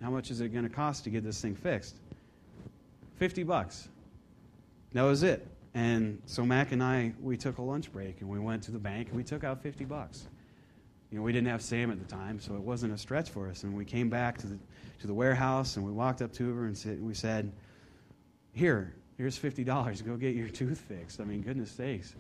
how 0.02 0.10
much 0.10 0.30
is 0.30 0.42
it 0.42 0.50
going 0.50 0.68
to 0.68 0.70
cost 0.70 1.04
to 1.06 1.10
get 1.10 1.24
this 1.24 1.42
thing 1.42 1.56
fixed? 1.56 1.96
50 3.16 3.44
bucks. 3.44 3.88
That 4.94 5.04
was 5.04 5.24
it. 5.24 5.48
And 5.74 6.22
so 6.26 6.46
Mac 6.46 6.72
and 6.72 6.84
I, 6.84 7.14
we 7.22 7.38
took 7.38 7.58
a 7.58 7.62
lunch 7.62 7.92
break 7.92 8.22
and 8.22 8.30
we 8.30 8.40
went 8.40 8.64
to 8.64 8.72
the 8.72 8.80
bank 8.80 9.08
and 9.08 9.18
we 9.18 9.24
took 9.24 9.44
out 9.44 9.62
50 9.62 9.86
bucks. 9.86 10.28
You 11.16 11.22
know, 11.22 11.24
we 11.28 11.32
didn't 11.32 11.48
have 11.48 11.62
Sam 11.62 11.92
at 11.92 11.98
the 11.98 12.14
time, 12.14 12.42
so 12.42 12.56
it 12.56 12.62
wasn't 12.62 12.92
a 12.92 12.98
stretch 12.98 13.30
for 13.30 13.48
us. 13.48 13.64
And 13.64 13.74
we 13.74 13.86
came 13.86 14.10
back 14.10 14.38
to 14.40 14.48
the, 14.48 14.60
to 15.00 15.08
the 15.08 15.14
warehouse 15.14 15.78
and 15.78 15.86
we 15.86 15.94
walked 15.94 16.22
up 16.22 16.34
to 16.34 16.54
her 16.54 16.66
and 16.66 16.78
said, 16.78 17.02
we 17.02 17.14
said, 17.14 17.54
Here, 18.52 18.94
here's 19.18 19.40
$50. 19.40 20.06
Go 20.06 20.18
get 20.18 20.36
your 20.36 20.50
tooth 20.50 20.78
fixed. 20.78 21.22
I 21.22 21.24
mean, 21.24 21.42
goodness 21.42 21.72
sakes, 21.72 22.16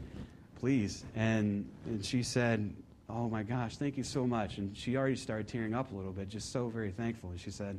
please. 0.57 1.03
And, 1.13 1.69
and 1.87 2.05
she 2.05 2.23
said, 2.23 2.73
Oh 3.09 3.27
my 3.27 3.43
gosh, 3.43 3.75
thank 3.75 3.97
you 3.97 4.03
so 4.05 4.25
much. 4.25 4.59
And 4.59 4.77
she 4.77 4.95
already 4.95 5.17
started 5.17 5.49
tearing 5.49 5.73
up 5.73 5.91
a 5.91 5.95
little 5.97 6.13
bit, 6.13 6.29
just 6.29 6.53
so 6.53 6.69
very 6.69 6.91
thankful. 6.91 7.31
And 7.31 7.37
she 7.37 7.51
said, 7.51 7.77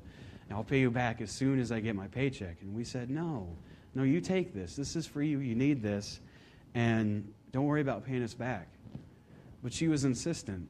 I'll 0.50 0.64
pay 0.64 0.80
you 0.80 0.90
back 0.90 1.22
as 1.22 1.30
soon 1.30 1.58
as 1.60 1.72
I 1.72 1.80
get 1.80 1.96
my 1.96 2.08
paycheck. 2.08 2.60
And 2.60 2.74
we 2.74 2.84
said, 2.84 3.08
No. 3.08 3.48
No, 3.94 4.02
you 4.02 4.20
take 4.20 4.52
this. 4.52 4.76
This 4.76 4.96
is 4.96 5.06
for 5.06 5.22
you. 5.22 5.38
You 5.38 5.54
need 5.54 5.82
this. 5.82 6.20
And 6.74 7.32
don't 7.52 7.64
worry 7.64 7.80
about 7.80 8.04
paying 8.04 8.22
us 8.22 8.34
back. 8.34 8.68
But 9.62 9.72
she 9.72 9.88
was 9.88 10.04
insistent. 10.04 10.68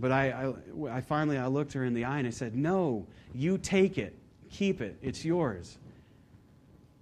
But 0.00 0.12
I, 0.12 0.54
I, 0.86 0.96
I 0.96 1.00
finally 1.00 1.36
I 1.36 1.46
looked 1.46 1.72
her 1.74 1.84
in 1.84 1.94
the 1.94 2.04
eye 2.04 2.18
and 2.18 2.26
I 2.26 2.30
said, 2.30 2.56
No, 2.56 3.06
you 3.34 3.58
take 3.58 3.98
it. 3.98 4.16
Keep 4.50 4.80
it. 4.80 4.96
It's 5.02 5.24
yours. 5.24 5.78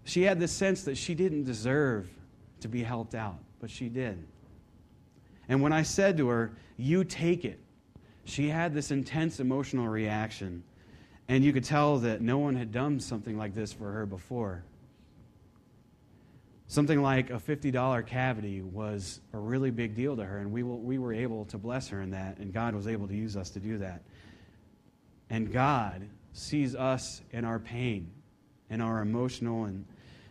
She 0.04 0.22
had 0.22 0.40
this 0.40 0.52
sense 0.52 0.82
that 0.84 0.96
she 0.96 1.14
didn't 1.14 1.44
deserve 1.44 2.08
to 2.60 2.68
be 2.68 2.82
helped 2.82 3.14
out, 3.14 3.38
but 3.60 3.70
she 3.70 3.88
did. 3.88 4.18
And 5.48 5.62
when 5.62 5.72
I 5.72 5.82
said 5.82 6.16
to 6.18 6.28
her, 6.28 6.52
You 6.76 7.04
take 7.04 7.44
it, 7.44 7.60
she 8.24 8.48
had 8.48 8.74
this 8.74 8.90
intense 8.90 9.40
emotional 9.40 9.88
reaction 9.88 10.62
And 11.28 11.44
you 11.44 11.52
could 11.52 11.64
tell 11.64 11.98
that 11.98 12.22
no 12.22 12.38
one 12.38 12.56
had 12.56 12.72
done 12.72 13.00
something 13.00 13.36
like 13.36 13.54
this 13.54 13.72
for 13.72 13.92
her 13.92 14.06
before. 14.06 14.64
Something 16.70 17.00
like 17.00 17.30
a 17.30 17.38
$50 17.38 18.06
cavity 18.06 18.60
was 18.60 19.20
a 19.32 19.38
really 19.38 19.70
big 19.70 19.94
deal 19.94 20.16
to 20.16 20.24
her, 20.24 20.36
and 20.36 20.52
we, 20.52 20.62
will, 20.62 20.78
we 20.78 20.98
were 20.98 21.14
able 21.14 21.46
to 21.46 21.56
bless 21.56 21.88
her 21.88 22.02
in 22.02 22.10
that, 22.10 22.36
and 22.36 22.52
God 22.52 22.74
was 22.74 22.86
able 22.86 23.08
to 23.08 23.14
use 23.14 23.38
us 23.38 23.48
to 23.50 23.60
do 23.60 23.78
that. 23.78 24.02
And 25.30 25.50
God 25.50 26.06
sees 26.34 26.74
us 26.74 27.22
in 27.32 27.46
our 27.46 27.58
pain, 27.58 28.10
in 28.68 28.82
our 28.82 29.00
emotional 29.00 29.64
and 29.64 29.86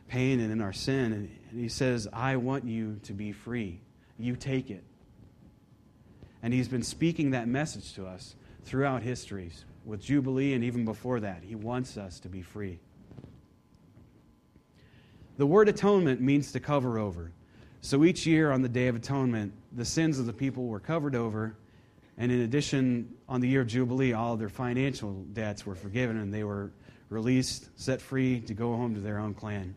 pain 0.09 0.39
and 0.39 0.51
in 0.51 0.61
our 0.61 0.73
sin, 0.73 1.11
and 1.11 1.59
He 1.59 1.69
says, 1.69 2.07
I 2.13 2.35
want 2.35 2.65
you 2.65 2.99
to 3.03 3.13
be 3.13 3.31
free. 3.31 3.81
You 4.19 4.35
take 4.35 4.69
it. 4.69 4.83
And 6.43 6.53
He's 6.53 6.67
been 6.67 6.83
speaking 6.83 7.31
that 7.31 7.47
message 7.47 7.93
to 7.95 8.05
us 8.05 8.35
throughout 8.63 9.01
histories, 9.01 9.65
with 9.85 10.01
Jubilee 10.01 10.53
and 10.53 10.63
even 10.63 10.85
before 10.85 11.21
that. 11.21 11.41
He 11.41 11.55
wants 11.55 11.97
us 11.97 12.19
to 12.19 12.29
be 12.29 12.43
free. 12.43 12.79
The 15.37 15.45
word 15.45 15.69
atonement 15.69 16.19
means 16.19 16.51
to 16.53 16.59
cover 16.59 16.97
over. 16.97 17.31
So 17.81 18.03
each 18.03 18.25
year 18.25 18.51
on 18.51 18.63
the 18.63 18.69
Day 18.69 18.87
of 18.87 18.95
Atonement, 18.95 19.53
the 19.71 19.85
sins 19.85 20.17
of 20.17 20.25
the 20.25 20.33
people 20.33 20.65
were 20.65 20.79
covered 20.79 21.15
over. 21.15 21.55
And 22.17 22.31
in 22.31 22.41
addition, 22.41 23.13
on 23.29 23.39
the 23.39 23.47
year 23.47 23.61
of 23.61 23.67
Jubilee, 23.67 24.13
all 24.13 24.33
of 24.33 24.39
their 24.39 24.49
financial 24.49 25.13
debts 25.33 25.63
were 25.65 25.75
forgiven 25.75 26.17
and 26.17 26.33
they 26.33 26.43
were 26.43 26.71
released, 27.09 27.69
set 27.79 28.01
free 28.01 28.39
to 28.41 28.55
go 28.55 28.75
home 28.75 28.95
to 28.95 28.99
their 28.99 29.19
own 29.19 29.35
clan. 29.35 29.75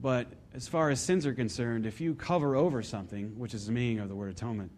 But 0.00 0.28
as 0.54 0.66
far 0.66 0.88
as 0.88 1.00
sins 1.00 1.26
are 1.26 1.34
concerned, 1.34 1.84
if 1.84 2.00
you 2.00 2.14
cover 2.14 2.56
over 2.56 2.82
something, 2.82 3.38
which 3.38 3.52
is 3.52 3.66
the 3.66 3.72
meaning 3.72 4.00
of 4.00 4.08
the 4.08 4.14
word 4.14 4.30
atonement, 4.30 4.72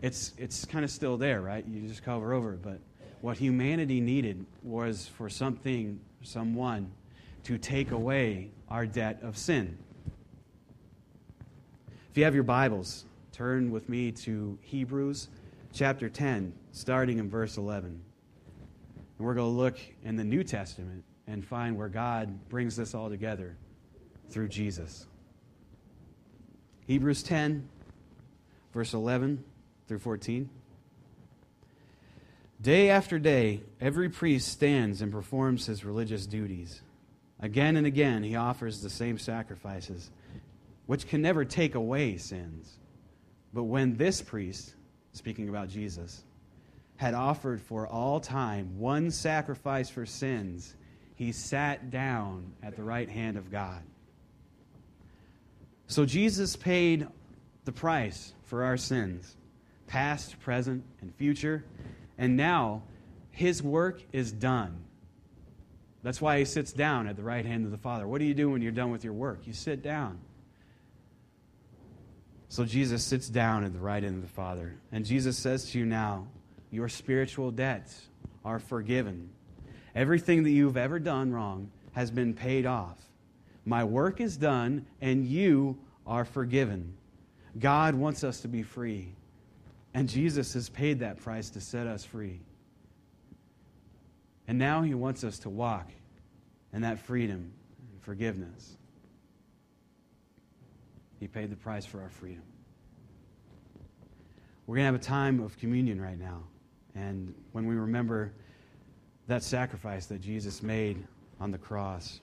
it's, 0.00 0.32
it's 0.38 0.64
kind 0.64 0.84
of 0.84 0.92
still 0.92 1.16
there, 1.16 1.40
right? 1.40 1.66
You 1.66 1.88
just 1.88 2.04
cover 2.04 2.32
over 2.32 2.54
it. 2.54 2.62
But 2.62 2.78
what 3.20 3.36
humanity 3.36 4.00
needed 4.00 4.46
was 4.62 5.08
for 5.08 5.28
something, 5.28 5.98
someone, 6.22 6.92
to 7.48 7.56
take 7.56 7.92
away 7.92 8.50
our 8.68 8.84
debt 8.84 9.20
of 9.22 9.38
sin. 9.38 9.78
If 12.10 12.18
you 12.18 12.24
have 12.24 12.34
your 12.34 12.44
Bibles, 12.44 13.06
turn 13.32 13.70
with 13.70 13.88
me 13.88 14.12
to 14.12 14.58
Hebrews 14.60 15.28
chapter 15.72 16.10
10, 16.10 16.52
starting 16.72 17.16
in 17.16 17.30
verse 17.30 17.56
11. 17.56 17.88
And 17.88 19.26
we're 19.26 19.32
going 19.32 19.50
to 19.50 19.56
look 19.56 19.78
in 20.04 20.16
the 20.16 20.24
New 20.24 20.44
Testament 20.44 21.04
and 21.26 21.42
find 21.42 21.78
where 21.78 21.88
God 21.88 22.50
brings 22.50 22.76
this 22.76 22.94
all 22.94 23.08
together 23.08 23.56
through 24.28 24.48
Jesus. 24.48 25.06
Hebrews 26.86 27.22
10, 27.22 27.66
verse 28.74 28.92
11 28.92 29.42
through 29.86 30.00
14. 30.00 30.50
Day 32.60 32.90
after 32.90 33.18
day, 33.18 33.62
every 33.80 34.10
priest 34.10 34.48
stands 34.48 35.00
and 35.00 35.10
performs 35.10 35.64
his 35.64 35.82
religious 35.82 36.26
duties. 36.26 36.82
Again 37.40 37.76
and 37.76 37.86
again, 37.86 38.22
he 38.22 38.36
offers 38.36 38.80
the 38.80 38.90
same 38.90 39.18
sacrifices, 39.18 40.10
which 40.86 41.06
can 41.06 41.22
never 41.22 41.44
take 41.44 41.74
away 41.74 42.16
sins. 42.16 42.78
But 43.52 43.64
when 43.64 43.96
this 43.96 44.20
priest, 44.20 44.74
speaking 45.12 45.48
about 45.48 45.68
Jesus, 45.68 46.24
had 46.96 47.14
offered 47.14 47.60
for 47.60 47.86
all 47.86 48.18
time 48.18 48.78
one 48.78 49.10
sacrifice 49.10 49.88
for 49.88 50.04
sins, 50.04 50.74
he 51.14 51.32
sat 51.32 51.90
down 51.90 52.52
at 52.62 52.76
the 52.76 52.82
right 52.82 53.08
hand 53.08 53.36
of 53.36 53.50
God. 53.50 53.82
So 55.86 56.04
Jesus 56.04 56.56
paid 56.56 57.06
the 57.64 57.72
price 57.72 58.32
for 58.44 58.64
our 58.64 58.76
sins, 58.76 59.36
past, 59.86 60.38
present, 60.40 60.84
and 61.00 61.14
future. 61.14 61.64
And 62.18 62.36
now 62.36 62.82
his 63.30 63.62
work 63.62 64.02
is 64.12 64.32
done. 64.32 64.84
That's 66.08 66.22
why 66.22 66.38
he 66.38 66.46
sits 66.46 66.72
down 66.72 67.06
at 67.06 67.16
the 67.16 67.22
right 67.22 67.44
hand 67.44 67.66
of 67.66 67.70
the 67.70 67.76
Father. 67.76 68.08
What 68.08 68.20
do 68.20 68.24
you 68.24 68.32
do 68.32 68.48
when 68.48 68.62
you're 68.62 68.72
done 68.72 68.90
with 68.90 69.04
your 69.04 69.12
work? 69.12 69.40
You 69.44 69.52
sit 69.52 69.82
down. 69.82 70.18
So 72.48 72.64
Jesus 72.64 73.04
sits 73.04 73.28
down 73.28 73.62
at 73.62 73.74
the 73.74 73.78
right 73.78 74.02
hand 74.02 74.14
of 74.14 74.22
the 74.22 74.34
Father. 74.34 74.74
And 74.90 75.04
Jesus 75.04 75.36
says 75.36 75.70
to 75.70 75.78
you 75.78 75.84
now, 75.84 76.26
Your 76.70 76.88
spiritual 76.88 77.50
debts 77.50 78.08
are 78.42 78.58
forgiven. 78.58 79.28
Everything 79.94 80.44
that 80.44 80.50
you've 80.50 80.78
ever 80.78 80.98
done 80.98 81.30
wrong 81.30 81.70
has 81.92 82.10
been 82.10 82.32
paid 82.32 82.64
off. 82.64 82.96
My 83.66 83.84
work 83.84 84.18
is 84.18 84.38
done, 84.38 84.86
and 85.02 85.26
you 85.26 85.76
are 86.06 86.24
forgiven. 86.24 86.94
God 87.58 87.94
wants 87.94 88.24
us 88.24 88.40
to 88.40 88.48
be 88.48 88.62
free. 88.62 89.08
And 89.92 90.08
Jesus 90.08 90.54
has 90.54 90.70
paid 90.70 91.00
that 91.00 91.18
price 91.18 91.50
to 91.50 91.60
set 91.60 91.86
us 91.86 92.02
free. 92.02 92.40
And 94.46 94.56
now 94.56 94.80
he 94.80 94.94
wants 94.94 95.22
us 95.22 95.40
to 95.40 95.50
walk 95.50 95.90
in 96.72 96.82
that 96.82 96.98
freedom 96.98 97.52
and 97.92 98.02
forgiveness. 98.02 98.76
He 101.20 101.26
paid 101.26 101.50
the 101.50 101.56
price 101.56 101.84
for 101.84 102.00
our 102.00 102.10
freedom. 102.10 102.42
We're 104.66 104.76
going 104.76 104.82
to 104.84 104.92
have 104.92 104.94
a 104.94 105.04
time 105.04 105.40
of 105.40 105.58
communion 105.58 106.00
right 106.00 106.18
now. 106.18 106.42
And 106.94 107.34
when 107.52 107.66
we 107.66 107.74
remember 107.74 108.32
that 109.26 109.42
sacrifice 109.42 110.06
that 110.06 110.20
Jesus 110.20 110.62
made 110.62 111.06
on 111.40 111.50
the 111.50 111.58
cross 111.58 112.20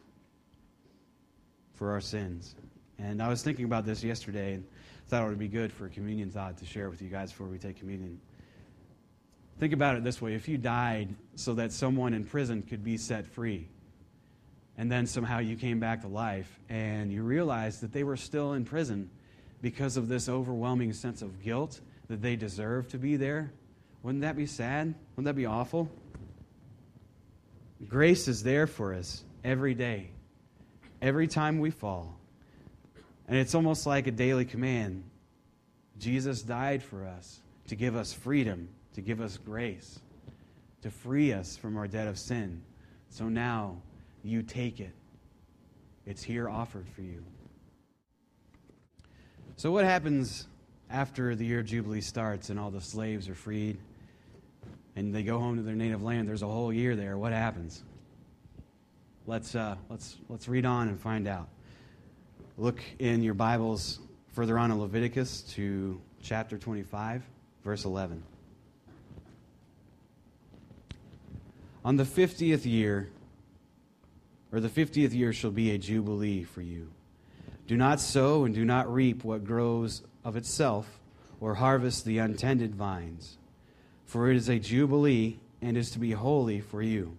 for 1.73 1.91
our 1.91 2.01
sins. 2.01 2.55
And 2.97 3.21
I 3.21 3.27
was 3.27 3.43
thinking 3.43 3.65
about 3.65 3.85
this 3.85 4.03
yesterday 4.03 4.53
and 4.53 4.65
thought 5.07 5.23
it 5.25 5.29
would 5.29 5.39
be 5.39 5.47
good 5.47 5.71
for 5.71 5.85
a 5.85 5.89
communion 5.89 6.31
thought 6.31 6.57
to 6.57 6.65
share 6.65 6.89
with 6.89 7.01
you 7.01 7.09
guys 7.09 7.31
before 7.31 7.47
we 7.47 7.57
take 7.57 7.77
communion. 7.77 8.19
Think 9.59 9.73
about 9.73 9.95
it 9.95 10.03
this 10.03 10.21
way 10.21 10.33
if 10.33 10.47
you 10.47 10.57
died 10.57 11.13
so 11.35 11.53
that 11.53 11.71
someone 11.71 12.13
in 12.13 12.23
prison 12.23 12.61
could 12.61 12.83
be 12.83 12.97
set 12.97 13.25
free, 13.25 13.67
and 14.77 14.91
then 14.91 15.05
somehow 15.07 15.39
you 15.39 15.55
came 15.55 15.79
back 15.79 16.01
to 16.01 16.07
life 16.07 16.59
and 16.69 17.11
you 17.11 17.23
realized 17.23 17.81
that 17.81 17.93
they 17.93 18.03
were 18.03 18.17
still 18.17 18.53
in 18.53 18.65
prison 18.65 19.09
because 19.61 19.97
of 19.97 20.07
this 20.07 20.27
overwhelming 20.27 20.93
sense 20.93 21.21
of 21.21 21.41
guilt 21.41 21.79
that 22.07 22.21
they 22.21 22.35
deserve 22.35 22.87
to 22.89 22.97
be 22.97 23.15
there, 23.15 23.51
wouldn't 24.03 24.21
that 24.21 24.35
be 24.35 24.45
sad? 24.45 24.93
Wouldn't 25.15 25.25
that 25.25 25.35
be 25.35 25.45
awful? 25.45 25.89
Grace 27.87 28.27
is 28.27 28.43
there 28.43 28.67
for 28.67 28.93
us 28.93 29.23
every 29.43 29.73
day, 29.73 30.11
every 31.01 31.27
time 31.27 31.59
we 31.59 31.71
fall. 31.71 32.17
And 33.27 33.37
it's 33.37 33.55
almost 33.55 33.85
like 33.85 34.07
a 34.07 34.11
daily 34.11 34.45
command. 34.45 35.03
Jesus 35.97 36.41
died 36.41 36.83
for 36.83 37.05
us 37.05 37.39
to 37.67 37.75
give 37.75 37.95
us 37.95 38.13
freedom, 38.13 38.69
to 38.93 39.01
give 39.01 39.21
us 39.21 39.37
grace, 39.37 39.99
to 40.83 40.91
free 40.91 41.33
us 41.33 41.57
from 41.57 41.77
our 41.77 41.87
debt 41.87 42.07
of 42.07 42.19
sin. 42.19 42.61
So 43.09 43.29
now 43.29 43.77
you 44.25 44.41
take 44.41 44.79
it. 44.79 44.91
It's 46.05 46.23
here 46.23 46.49
offered 46.49 46.87
for 46.89 47.01
you. 47.01 47.23
So, 49.55 49.71
what 49.71 49.85
happens 49.85 50.47
after 50.89 51.35
the 51.35 51.45
year 51.45 51.59
of 51.59 51.67
Jubilee 51.67 52.01
starts 52.01 52.49
and 52.49 52.59
all 52.59 52.71
the 52.71 52.81
slaves 52.81 53.29
are 53.29 53.35
freed 53.35 53.77
and 54.95 55.13
they 55.13 55.23
go 55.23 55.39
home 55.39 55.57
to 55.57 55.61
their 55.61 55.75
native 55.75 56.01
land? 56.01 56.27
There's 56.27 56.41
a 56.41 56.47
whole 56.47 56.73
year 56.73 56.95
there. 56.95 57.17
What 57.17 57.33
happens? 57.33 57.83
Let's, 59.27 59.55
uh, 59.55 59.75
let's, 59.89 60.17
let's 60.27 60.47
read 60.47 60.65
on 60.65 60.87
and 60.87 60.99
find 60.99 61.27
out. 61.27 61.47
Look 62.57 62.81
in 62.99 63.21
your 63.21 63.33
Bibles 63.33 63.99
further 64.33 64.57
on 64.57 64.71
in 64.71 64.79
Leviticus 64.79 65.41
to 65.53 66.01
chapter 66.21 66.57
25, 66.57 67.23
verse 67.63 67.85
11. 67.85 68.23
On 71.83 71.95
the 71.95 72.03
50th 72.03 72.65
year, 72.65 73.09
or 74.55 74.61
the 74.61 74.69
50th 74.69 75.13
year 75.13 75.33
shall 75.33 75.51
be 75.51 75.71
a 75.71 75.77
jubilee 75.77 76.41
for 76.41 76.61
you. 76.61 76.89
Do 77.67 77.75
not 77.75 77.99
sow 77.99 78.45
and 78.45 78.55
do 78.55 78.63
not 78.63 78.91
reap 78.91 79.25
what 79.25 79.43
grows 79.43 80.01
of 80.23 80.37
itself, 80.37 80.87
or 81.41 81.55
harvest 81.55 82.05
the 82.05 82.19
untended 82.19 82.73
vines. 82.73 83.37
For 84.05 84.31
it 84.31 84.37
is 84.37 84.47
a 84.47 84.57
jubilee 84.57 85.39
and 85.61 85.75
is 85.75 85.91
to 85.91 85.99
be 85.99 86.11
holy 86.11 86.61
for 86.61 86.81
you. 86.81 87.17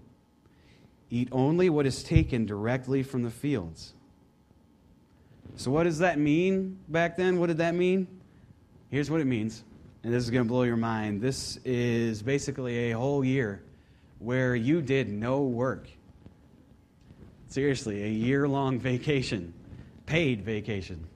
Eat 1.10 1.28
only 1.30 1.68
what 1.68 1.84
is 1.84 2.02
taken 2.02 2.46
directly 2.46 3.02
from 3.02 3.22
the 3.22 3.30
fields. 3.30 3.92
So, 5.56 5.70
what 5.70 5.82
does 5.82 5.98
that 5.98 6.18
mean 6.18 6.78
back 6.88 7.18
then? 7.18 7.38
What 7.38 7.48
did 7.48 7.58
that 7.58 7.74
mean? 7.74 8.08
Here's 8.88 9.10
what 9.10 9.20
it 9.20 9.26
means, 9.26 9.62
and 10.04 10.14
this 10.14 10.24
is 10.24 10.30
going 10.30 10.44
to 10.44 10.48
blow 10.48 10.62
your 10.62 10.78
mind. 10.78 11.20
This 11.20 11.58
is 11.66 12.22
basically 12.22 12.92
a 12.92 12.96
whole 12.96 13.22
year 13.22 13.62
where 14.20 14.56
you 14.56 14.80
did 14.80 15.10
no 15.10 15.42
work. 15.42 15.90
Seriously, 17.48 18.02
a 18.02 18.08
year 18.08 18.48
long 18.48 18.78
vacation, 18.78 19.54
paid 20.04 20.42
vacation 20.42 21.06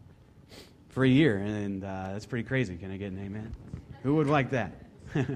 for 0.88 1.04
a 1.04 1.08
year. 1.08 1.38
And 1.38 1.84
uh, 1.84 2.10
that's 2.12 2.26
pretty 2.26 2.46
crazy. 2.46 2.76
Can 2.76 2.90
I 2.90 2.96
get 2.96 3.12
an 3.12 3.18
amen? 3.18 3.54
Who 4.02 4.16
would 4.16 4.28
like 4.28 4.50
that? 4.50 4.72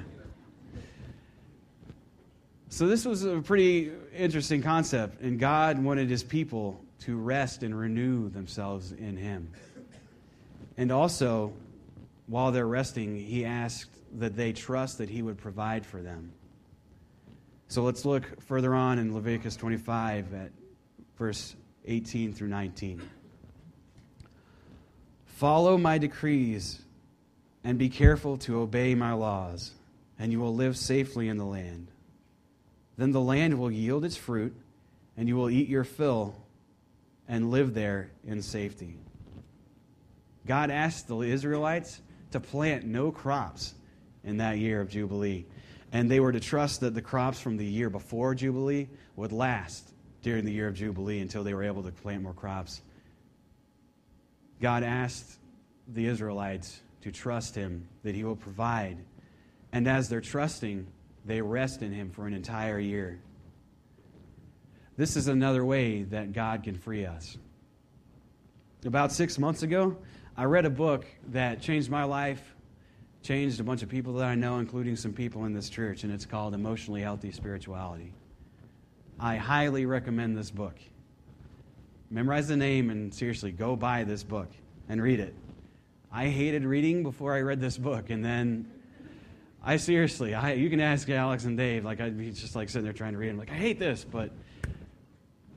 so, 2.68 2.86
this 2.86 3.04
was 3.04 3.24
a 3.24 3.40
pretty 3.40 3.90
interesting 4.16 4.62
concept, 4.62 5.20
and 5.20 5.38
God 5.38 5.82
wanted 5.82 6.08
his 6.08 6.22
people 6.22 6.80
to 7.00 7.16
rest 7.16 7.62
and 7.62 7.78
renew 7.78 8.30
themselves 8.30 8.92
in 8.92 9.16
him. 9.16 9.50
And 10.76 10.90
also, 10.90 11.52
while 12.26 12.52
they're 12.52 12.66
resting, 12.66 13.16
he 13.16 13.44
asked 13.44 13.90
that 14.18 14.36
they 14.36 14.52
trust 14.52 14.98
that 14.98 15.08
he 15.08 15.22
would 15.22 15.38
provide 15.38 15.84
for 15.84 16.00
them. 16.00 16.32
So 17.68 17.82
let's 17.82 18.04
look 18.04 18.40
further 18.42 18.74
on 18.74 18.98
in 18.98 19.14
Leviticus 19.14 19.56
25 19.56 20.32
at 20.34 20.52
verse 21.18 21.54
18 21.86 22.32
through 22.32 22.48
19. 22.48 23.02
Follow 25.26 25.76
my 25.76 25.98
decrees 25.98 26.80
and 27.62 27.78
be 27.78 27.88
careful 27.88 28.36
to 28.38 28.60
obey 28.60 28.94
my 28.94 29.12
laws, 29.12 29.72
and 30.18 30.30
you 30.30 30.38
will 30.38 30.54
live 30.54 30.76
safely 30.76 31.28
in 31.28 31.38
the 31.38 31.44
land. 31.44 31.88
Then 32.96 33.12
the 33.12 33.20
land 33.20 33.58
will 33.58 33.70
yield 33.70 34.04
its 34.04 34.16
fruit, 34.16 34.54
and 35.16 35.28
you 35.28 35.36
will 35.36 35.50
eat 35.50 35.68
your 35.68 35.84
fill 35.84 36.34
and 37.26 37.50
live 37.50 37.74
there 37.74 38.10
in 38.26 38.42
safety. 38.42 38.96
God 40.46 40.70
asked 40.70 41.08
the 41.08 41.20
Israelites 41.20 42.00
to 42.32 42.40
plant 42.40 42.84
no 42.84 43.10
crops 43.10 43.74
in 44.24 44.36
that 44.38 44.58
year 44.58 44.80
of 44.80 44.90
Jubilee. 44.90 45.46
And 45.92 46.10
they 46.10 46.20
were 46.20 46.32
to 46.32 46.40
trust 46.40 46.80
that 46.80 46.94
the 46.94 47.02
crops 47.02 47.40
from 47.40 47.56
the 47.56 47.64
year 47.64 47.88
before 47.88 48.34
Jubilee 48.34 48.88
would 49.16 49.32
last 49.32 49.93
during 50.24 50.44
the 50.44 50.52
year 50.52 50.66
of 50.66 50.74
Jubilee 50.74 51.20
until 51.20 51.44
they 51.44 51.54
were 51.54 51.62
able 51.62 51.82
to 51.84 51.92
plant 51.92 52.22
more 52.22 52.32
crops. 52.32 52.82
God 54.60 54.82
asked 54.82 55.38
the 55.86 56.06
Israelites 56.06 56.80
to 57.02 57.12
trust 57.12 57.54
Him, 57.54 57.86
that 58.02 58.14
He 58.14 58.24
will 58.24 58.34
provide. 58.34 58.98
And 59.72 59.86
as 59.86 60.08
they're 60.08 60.20
trusting, 60.20 60.86
they 61.24 61.40
rest 61.40 61.82
in 61.82 61.92
Him 61.92 62.10
for 62.10 62.26
an 62.26 62.34
entire 62.34 62.78
year. 62.78 63.20
This 64.96 65.16
is 65.16 65.28
another 65.28 65.64
way 65.64 66.02
that 66.04 66.32
God 66.32 66.64
can 66.64 66.76
free 66.76 67.04
us. 67.04 67.36
About 68.84 69.12
six 69.12 69.38
months 69.38 69.62
ago, 69.62 69.96
I 70.36 70.44
read 70.44 70.64
a 70.64 70.70
book 70.70 71.04
that 71.28 71.60
changed 71.60 71.90
my 71.90 72.04
life 72.04 72.54
changed 73.24 73.58
a 73.58 73.64
bunch 73.64 73.82
of 73.82 73.88
people 73.88 74.12
that 74.12 74.26
I 74.26 74.34
know, 74.34 74.58
including 74.58 74.96
some 74.96 75.14
people 75.14 75.46
in 75.46 75.54
this 75.54 75.70
church, 75.70 76.04
and 76.04 76.12
it's 76.12 76.26
called 76.26 76.52
Emotionally 76.52 77.00
Healthy 77.00 77.32
Spirituality. 77.32 78.12
I 79.18 79.36
highly 79.36 79.86
recommend 79.86 80.36
this 80.36 80.50
book. 80.50 80.74
Memorize 82.10 82.48
the 82.48 82.56
name 82.56 82.90
and 82.90 83.12
seriously 83.12 83.52
go 83.52 83.76
buy 83.76 84.04
this 84.04 84.22
book 84.22 84.48
and 84.88 85.02
read 85.02 85.20
it. 85.20 85.34
I 86.12 86.28
hated 86.28 86.64
reading 86.64 87.02
before 87.02 87.34
I 87.34 87.40
read 87.40 87.60
this 87.60 87.76
book, 87.76 88.10
and 88.10 88.24
then 88.24 88.70
I 89.62 89.78
seriously, 89.78 90.34
I, 90.34 90.52
you 90.52 90.70
can 90.70 90.80
ask 90.80 91.08
Alex 91.08 91.44
and 91.44 91.56
Dave. 91.56 91.84
Like 91.84 92.00
I'd 92.00 92.16
be 92.16 92.30
just 92.30 92.54
like 92.54 92.68
sitting 92.68 92.84
there 92.84 92.92
trying 92.92 93.12
to 93.12 93.18
read. 93.18 93.30
I'm 93.30 93.38
like, 93.38 93.50
I 93.50 93.56
hate 93.56 93.78
this, 93.78 94.04
but 94.04 94.30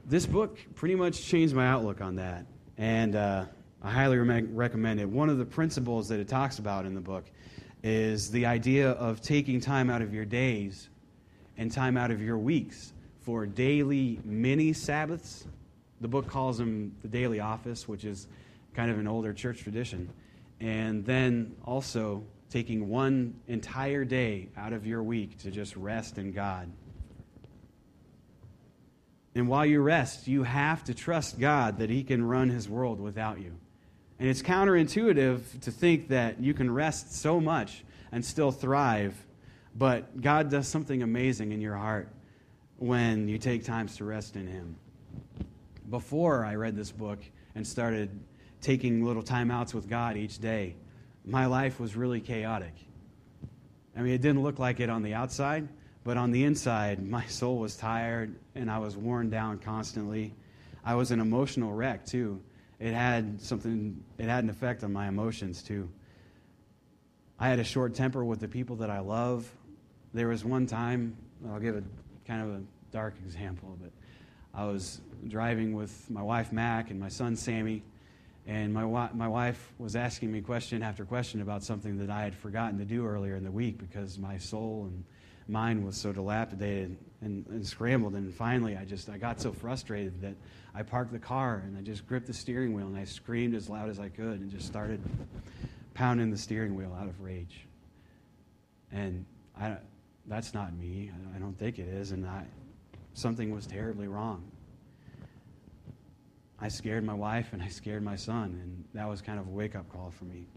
this 0.06 0.26
book 0.26 0.58
pretty 0.76 0.96
much 0.96 1.24
changed 1.24 1.54
my 1.54 1.68
outlook 1.68 2.02
on 2.02 2.16
that, 2.16 2.46
and 2.78 3.16
uh, 3.16 3.46
I 3.84 3.92
highly 3.92 4.18
re- 4.18 4.42
recommend 4.44 5.00
it. 5.00 5.10
One 5.10 5.30
of 5.30 5.38
the 5.38 5.46
principles 5.46 6.08
that 6.10 6.20
it 6.20 6.28
talks 6.28 6.60
about 6.60 6.86
in 6.86 6.96
the 6.96 7.02
book 7.02 7.26
is 7.84 8.32
the 8.32 8.46
idea 8.46 8.92
of 8.92 9.22
taking 9.22 9.60
time 9.60 9.90
out 9.90 10.02
of 10.02 10.14
your 10.14 10.26
days 10.26 10.90
and 11.58 11.72
time 11.72 11.98
out 11.98 12.10
of 12.10 12.22
your 12.22 12.38
weeks 12.38 12.94
for 13.27 13.46
daily 13.46 14.22
mini 14.24 14.72
Sabbaths. 14.72 15.46
The 16.00 16.07
book 16.07 16.29
calls 16.29 16.60
them 16.60 16.96
the 17.01 17.10
daily 17.10 17.41
office, 17.41 17.86
which 17.86 18.05
is 18.05 18.25
kind 18.74 18.89
of 18.89 19.00
an 19.00 19.05
older 19.05 19.34
church 19.34 19.63
tradition. 19.63 20.10
And 20.62 21.05
then 21.05 21.53
also 21.65 22.24
taking 22.50 22.88
one 22.88 23.34
entire 23.50 24.05
day 24.05 24.48
out 24.55 24.72
of 24.72 24.88
your 24.88 25.03
week 25.03 25.39
to 25.39 25.51
just 25.51 25.75
rest 25.75 26.17
in 26.17 26.31
God. 26.31 26.72
And 29.36 29.50
while 29.50 29.65
you 29.65 29.81
rest, 29.81 30.29
you 30.29 30.43
have 30.43 30.86
to 30.86 30.93
trust 30.93 31.38
God 31.38 31.79
that 31.79 31.89
He 31.89 32.05
can 32.05 32.24
run 32.24 32.48
His 32.48 32.69
world 32.69 33.01
without 33.01 33.41
you. 33.41 33.51
And 34.19 34.29
it's 34.29 34.41
counterintuitive 34.41 35.60
to 35.63 35.72
think 35.72 36.07
that 36.07 36.39
you 36.39 36.53
can 36.53 36.74
rest 36.74 37.13
so 37.13 37.41
much 37.41 37.84
and 38.10 38.24
still 38.24 38.53
thrive, 38.53 39.17
but 39.75 40.22
God 40.22 40.50
does 40.50 40.69
something 40.69 41.03
amazing 41.03 41.51
in 41.51 41.60
your 41.60 41.75
heart 41.75 42.07
when 42.77 43.27
you 43.27 43.38
take 43.38 43.63
times 43.63 43.98
to 43.98 44.05
rest 44.05 44.36
in 44.36 44.48
Him. 44.48 44.75
Before 45.89 46.46
I 46.46 46.55
read 46.55 46.75
this 46.75 46.91
book 46.91 47.19
and 47.55 47.65
started 47.65 48.10
taking 48.62 49.03
little 49.03 49.24
timeouts 49.24 49.74
with 49.74 49.90
God 49.90 50.18
each 50.18 50.40
day, 50.40 50.75
my 51.25 51.46
life 51.46 51.79
was 51.79 51.96
really 51.96 52.22
chaotic. 52.22 52.74
I 53.96 54.01
mean, 54.01 54.13
it 54.13 54.22
didn't 54.22 54.44
look 54.44 54.59
like 54.59 54.79
it 54.79 54.90
on 54.90 55.01
the 55.01 55.13
outside, 55.13 55.68
but 56.03 56.18
on 56.18 56.31
the 56.31 56.44
inside, 56.44 57.05
my 57.05 57.25
soul 57.27 57.57
was 57.57 57.75
tired 57.75 58.35
and 58.55 58.70
I 58.70 58.79
was 58.79 58.96
worn 58.96 59.29
down 59.29 59.59
constantly. 59.59 60.33
I 60.85 60.96
was 60.96 61.11
an 61.11 61.20
emotional 61.20 61.74
wreck, 61.74 62.05
too 62.05 62.42
it 62.79 62.94
had 62.94 63.42
something, 63.42 64.03
it 64.18 64.25
had 64.25 64.44
an 64.44 64.50
effect 64.50 64.83
on 64.83 64.94
my 64.94 65.07
emotions 65.07 65.63
too. 65.63 65.90
I 67.40 67.50
had 67.50 67.59
a 67.59 67.63
short 67.63 67.96
temper 67.96 68.24
with 68.24 68.40
the 68.40 68.48
people 68.48 68.77
that 68.77 68.90
I 68.90 69.00
love. 69.00 69.50
There 70.13 70.27
was 70.27 70.44
one 70.44 70.66
time, 70.66 71.18
I'll 71.50 71.59
give 71.59 71.75
a 71.75 71.83
kind 72.27 72.42
of 72.42 72.50
a 72.55 72.61
dark 72.92 73.16
example, 73.25 73.77
but 73.81 73.92
I 74.53 74.66
was 74.66 75.01
driving 75.27 75.74
with 75.74 76.09
my 76.09 76.22
wife 76.22 76.51
Mac 76.51 76.92
and 76.92 77.00
my 77.00 77.09
son 77.09 77.35
Sammy, 77.35 77.83
and 78.46 78.74
my, 78.74 79.09
my 79.13 79.27
wife 79.27 79.74
was 79.77 79.96
asking 79.96 80.31
me 80.31 80.42
question 80.42 80.81
after 80.81 81.03
question 81.05 81.42
about 81.42 81.63
something 81.63 81.98
that 81.98 82.09
I 82.09 82.24
had 82.24 82.33
forgotten 82.33 82.77
to 82.79 82.85
do 82.85 83.05
earlier 83.05 83.35
in 83.35 83.44
the 83.44 83.51
week 83.51 83.77
because 83.77 84.18
my 84.18 84.37
soul 84.37 84.87
and 84.90 85.03
mind 85.50 85.85
was 85.85 85.96
so 85.96 86.11
dilapidated 86.11 86.98
and, 87.22 87.46
and 87.48 87.66
scrambled. 87.66 88.13
And 88.13 88.33
finally, 88.33 88.77
I 88.77 88.85
just 88.85 89.09
I 89.09 89.18
got 89.18 89.40
so 89.40 89.51
frustrated 89.51 90.22
that 90.22 90.35
I 90.74 90.83
parked 90.83 91.11
the 91.11 91.20
car 91.20 91.63
and 91.66 91.77
I 91.77 91.81
just 91.81 92.07
gripped 92.07 92.27
the 92.27 92.33
steering 92.33 92.74
wheel 92.74 92.87
and 92.87 92.98
I 92.98 93.03
screamed 93.03 93.55
as 93.55 93.70
loud 93.70 93.90
as 93.90 94.00
I 94.00 94.09
could 94.09 94.40
and 94.40 94.50
just 94.50 94.66
started 94.66 95.01
pounding 95.94 96.31
the 96.31 96.37
steering 96.37 96.75
wheel 96.75 96.96
out 97.00 97.07
of 97.07 97.20
rage. 97.22 97.66
And 98.92 99.25
I, 99.59 99.77
that's 100.27 100.53
not 100.53 100.74
me. 100.74 101.11
I 101.35 101.40
don't 101.40 101.57
think 101.57 101.79
it 101.79 101.87
is. 101.87 102.11
And 102.11 102.25
I, 102.25 102.46
something 103.13 103.53
was 103.53 103.66
terribly 103.66 104.07
wrong. 104.07 104.51
I 106.59 106.70
scared 106.70 107.03
my 107.03 107.13
wife 107.13 107.53
and 107.53 107.61
I 107.61 107.68
scared 107.68 108.03
my 108.03 108.16
son, 108.16 108.59
and 108.61 108.85
that 108.94 109.07
was 109.07 109.22
kind 109.22 109.40
of 109.40 109.48
a 109.48 109.51
wake 109.51 109.75
up 109.75 109.92
call 109.92 110.11
for 110.11 110.25
me. 110.25 110.48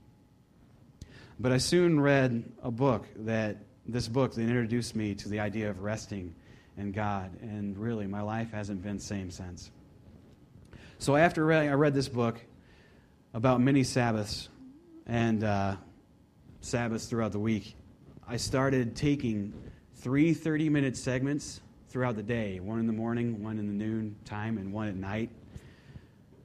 But 1.38 1.52
I 1.52 1.58
soon 1.58 2.00
read 2.00 2.50
a 2.62 2.70
book 2.70 3.06
that, 3.16 3.58
this 3.86 4.08
book 4.08 4.34
that 4.34 4.42
introduced 4.42 4.96
me 4.96 5.14
to 5.16 5.28
the 5.28 5.40
idea 5.40 5.70
of 5.70 5.80
resting 5.80 6.34
in 6.76 6.92
God, 6.92 7.30
and 7.42 7.76
really 7.76 8.06
my 8.06 8.22
life 8.22 8.50
hasn't 8.52 8.82
been 8.82 8.96
the 8.96 9.02
same 9.02 9.30
since. 9.30 9.70
So 10.98 11.16
after 11.16 11.50
I 11.52 11.68
read 11.72 11.94
this 11.94 12.08
book 12.08 12.40
about 13.32 13.60
many 13.60 13.84
Sabbaths 13.84 14.48
and 15.06 15.44
uh, 15.44 15.76
Sabbaths 16.60 17.06
throughout 17.06 17.32
the 17.32 17.38
week, 17.38 17.74
I 18.30 18.36
started 18.36 18.94
taking 18.94 19.52
three 19.96 20.34
30 20.34 20.68
minute 20.68 20.96
segments 20.96 21.60
throughout 21.88 22.14
the 22.14 22.22
day 22.22 22.60
one 22.60 22.78
in 22.78 22.86
the 22.86 22.92
morning, 22.92 23.42
one 23.42 23.58
in 23.58 23.66
the 23.66 23.72
noon 23.72 24.14
time, 24.24 24.56
and 24.56 24.72
one 24.72 24.86
at 24.86 24.94
night 24.94 25.30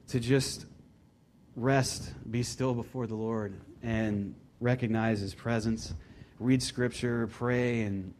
to 0.08 0.18
just 0.18 0.66
rest, 1.54 2.12
be 2.28 2.42
still 2.42 2.74
before 2.74 3.06
the 3.06 3.14
Lord, 3.14 3.54
and 3.84 4.34
recognize 4.60 5.20
His 5.20 5.32
presence, 5.32 5.94
read 6.40 6.60
Scripture, 6.60 7.28
pray, 7.28 7.82
and 7.82 8.12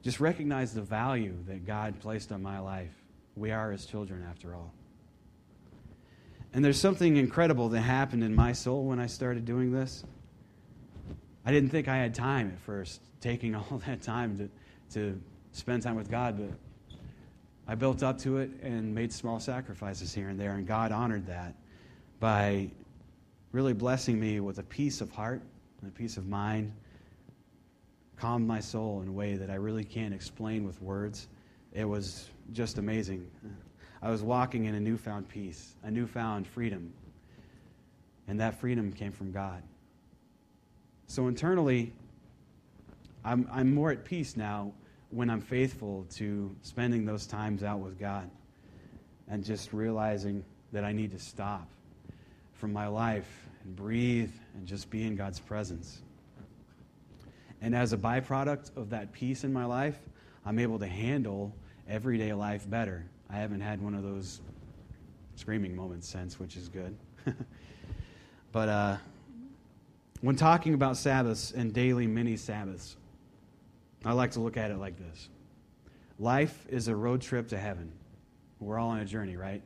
just 0.00 0.18
recognize 0.18 0.72
the 0.72 0.80
value 0.80 1.34
that 1.46 1.66
God 1.66 2.00
placed 2.00 2.32
on 2.32 2.42
my 2.42 2.58
life. 2.58 2.94
We 3.36 3.50
are 3.50 3.70
His 3.70 3.84
children, 3.84 4.26
after 4.30 4.54
all. 4.54 4.72
And 6.54 6.64
there's 6.64 6.80
something 6.80 7.18
incredible 7.18 7.68
that 7.68 7.82
happened 7.82 8.24
in 8.24 8.34
my 8.34 8.54
soul 8.54 8.86
when 8.86 8.98
I 8.98 9.08
started 9.08 9.44
doing 9.44 9.72
this. 9.72 10.04
I 11.44 11.52
didn't 11.52 11.70
think 11.70 11.88
I 11.88 11.96
had 11.96 12.14
time 12.14 12.50
at 12.50 12.60
first, 12.60 13.00
taking 13.20 13.54
all 13.54 13.82
that 13.86 14.02
time 14.02 14.38
to, 14.38 14.48
to 14.94 15.20
spend 15.52 15.82
time 15.82 15.96
with 15.96 16.10
God, 16.10 16.38
but 16.38 16.96
I 17.66 17.74
built 17.74 18.02
up 18.02 18.18
to 18.20 18.38
it 18.38 18.50
and 18.62 18.94
made 18.94 19.12
small 19.12 19.40
sacrifices 19.40 20.12
here 20.12 20.28
and 20.28 20.38
there, 20.38 20.52
and 20.52 20.66
God 20.66 20.92
honored 20.92 21.26
that 21.26 21.54
by 22.18 22.70
really 23.52 23.72
blessing 23.72 24.18
me 24.18 24.40
with 24.40 24.58
a 24.58 24.62
peace 24.62 25.00
of 25.00 25.10
heart 25.10 25.42
and 25.80 25.90
a 25.90 25.92
peace 25.92 26.16
of 26.16 26.26
mind, 26.26 26.72
calmed 28.16 28.46
my 28.46 28.60
soul 28.60 29.00
in 29.02 29.08
a 29.08 29.12
way 29.12 29.34
that 29.36 29.50
I 29.50 29.54
really 29.54 29.84
can't 29.84 30.12
explain 30.12 30.66
with 30.66 30.80
words. 30.82 31.28
It 31.72 31.84
was 31.84 32.28
just 32.52 32.78
amazing. 32.78 33.30
I 34.02 34.10
was 34.10 34.22
walking 34.22 34.66
in 34.66 34.74
a 34.74 34.80
newfound 34.80 35.28
peace, 35.28 35.74
a 35.82 35.90
newfound 35.90 36.46
freedom. 36.46 36.92
And 38.28 38.38
that 38.40 38.60
freedom 38.60 38.92
came 38.92 39.12
from 39.12 39.32
God. 39.32 39.62
So 41.10 41.26
internally, 41.26 41.92
I'm, 43.24 43.48
I'm 43.50 43.74
more 43.74 43.90
at 43.90 44.04
peace 44.04 44.36
now 44.36 44.72
when 45.10 45.28
I'm 45.28 45.40
faithful 45.40 46.06
to 46.10 46.54
spending 46.62 47.04
those 47.04 47.26
times 47.26 47.64
out 47.64 47.80
with 47.80 47.98
God 47.98 48.30
and 49.26 49.42
just 49.42 49.72
realizing 49.72 50.44
that 50.70 50.84
I 50.84 50.92
need 50.92 51.10
to 51.10 51.18
stop 51.18 51.68
from 52.52 52.72
my 52.72 52.86
life 52.86 53.28
and 53.64 53.74
breathe 53.74 54.30
and 54.54 54.68
just 54.68 54.88
be 54.88 55.04
in 55.04 55.16
God's 55.16 55.40
presence. 55.40 56.00
And 57.60 57.74
as 57.74 57.92
a 57.92 57.96
byproduct 57.96 58.76
of 58.76 58.90
that 58.90 59.10
peace 59.10 59.42
in 59.42 59.52
my 59.52 59.64
life, 59.64 59.98
I'm 60.46 60.60
able 60.60 60.78
to 60.78 60.86
handle 60.86 61.52
everyday 61.88 62.32
life 62.34 62.70
better 62.70 63.04
I 63.28 63.38
haven't 63.38 63.62
had 63.62 63.82
one 63.82 63.94
of 63.94 64.04
those 64.04 64.40
screaming 65.34 65.74
moments 65.74 66.08
since, 66.08 66.38
which 66.38 66.56
is 66.56 66.68
good. 66.68 66.96
but 68.52 68.68
uh, 68.68 68.96
when 70.20 70.36
talking 70.36 70.74
about 70.74 70.96
Sabbaths 70.96 71.52
and 71.52 71.72
daily 71.72 72.06
mini 72.06 72.36
Sabbaths, 72.36 72.96
I 74.04 74.12
like 74.12 74.32
to 74.32 74.40
look 74.40 74.56
at 74.56 74.70
it 74.70 74.78
like 74.78 74.96
this 74.98 75.28
Life 76.18 76.66
is 76.68 76.88
a 76.88 76.96
road 76.96 77.22
trip 77.22 77.48
to 77.48 77.58
heaven. 77.58 77.92
We're 78.58 78.78
all 78.78 78.90
on 78.90 79.00
a 79.00 79.06
journey, 79.06 79.36
right? 79.36 79.62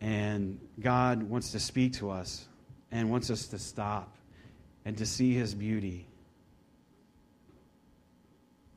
And 0.00 0.60
God 0.80 1.22
wants 1.24 1.52
to 1.52 1.60
speak 1.60 1.94
to 1.94 2.10
us 2.10 2.46
and 2.92 3.10
wants 3.10 3.30
us 3.30 3.46
to 3.48 3.58
stop 3.58 4.16
and 4.84 4.96
to 4.98 5.06
see 5.06 5.34
his 5.34 5.54
beauty. 5.54 6.06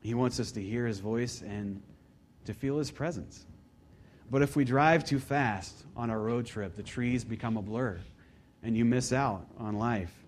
He 0.02 0.14
wants 0.14 0.40
us 0.40 0.52
to 0.54 0.62
hear 0.62 0.86
his 0.86 1.00
voice 1.00 1.42
and 1.42 1.82
to 2.46 2.54
feel 2.54 2.78
his 2.78 2.92
presence. 2.92 3.46
But 4.30 4.42
if 4.42 4.56
we 4.56 4.66
drive 4.66 5.04
too 5.04 5.20
fast 5.20 5.86
on 5.96 6.10
our 6.10 6.20
road 6.20 6.46
trip, 6.46 6.76
the 6.76 6.84
trees 6.84 7.24
become 7.24 7.58
a 7.58 7.62
blur 7.62 8.00
and 8.64 8.76
you 8.76 8.86
miss 8.86 9.14
out 9.14 9.46
on 9.60 9.78
life. 9.78 10.25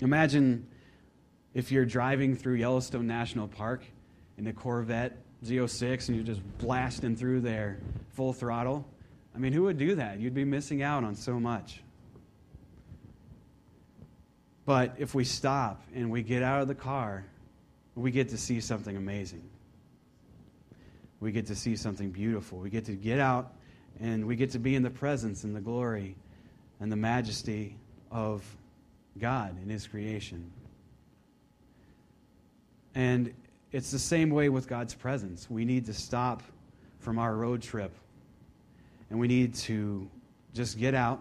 Imagine 0.00 0.66
if 1.54 1.70
you're 1.70 1.84
driving 1.84 2.36
through 2.36 2.54
Yellowstone 2.54 3.06
National 3.06 3.46
Park 3.46 3.84
in 4.36 4.46
a 4.48 4.52
Corvette 4.52 5.16
Z06 5.44 6.08
and 6.08 6.16
you're 6.16 6.26
just 6.26 6.42
blasting 6.58 7.16
through 7.16 7.40
there 7.40 7.78
full 8.14 8.32
throttle. 8.32 8.86
I 9.34 9.38
mean, 9.38 9.52
who 9.52 9.62
would 9.62 9.78
do 9.78 9.94
that? 9.96 10.18
You'd 10.18 10.34
be 10.34 10.44
missing 10.44 10.82
out 10.82 11.04
on 11.04 11.14
so 11.14 11.38
much. 11.38 11.82
But 14.66 14.94
if 14.98 15.14
we 15.14 15.24
stop 15.24 15.82
and 15.94 16.10
we 16.10 16.22
get 16.22 16.42
out 16.42 16.62
of 16.62 16.68
the 16.68 16.74
car, 16.74 17.26
we 17.94 18.10
get 18.10 18.30
to 18.30 18.38
see 18.38 18.60
something 18.60 18.96
amazing. 18.96 19.42
We 21.20 21.32
get 21.32 21.46
to 21.46 21.54
see 21.54 21.76
something 21.76 22.10
beautiful. 22.10 22.58
We 22.58 22.70
get 22.70 22.84
to 22.86 22.92
get 22.92 23.18
out 23.18 23.52
and 24.00 24.26
we 24.26 24.36
get 24.36 24.50
to 24.50 24.58
be 24.58 24.74
in 24.74 24.82
the 24.82 24.90
presence 24.90 25.44
and 25.44 25.54
the 25.54 25.60
glory 25.60 26.16
and 26.80 26.90
the 26.90 26.96
majesty 26.96 27.76
of 28.10 28.42
God 29.18 29.56
in 29.62 29.68
His 29.68 29.86
creation. 29.86 30.50
And 32.94 33.32
it's 33.72 33.90
the 33.90 33.98
same 33.98 34.30
way 34.30 34.48
with 34.48 34.68
God's 34.68 34.94
presence. 34.94 35.50
We 35.50 35.64
need 35.64 35.86
to 35.86 35.94
stop 35.94 36.42
from 37.00 37.18
our 37.18 37.34
road 37.34 37.60
trip 37.60 37.92
and 39.10 39.18
we 39.18 39.28
need 39.28 39.54
to 39.54 40.08
just 40.54 40.78
get 40.78 40.94
out 40.94 41.20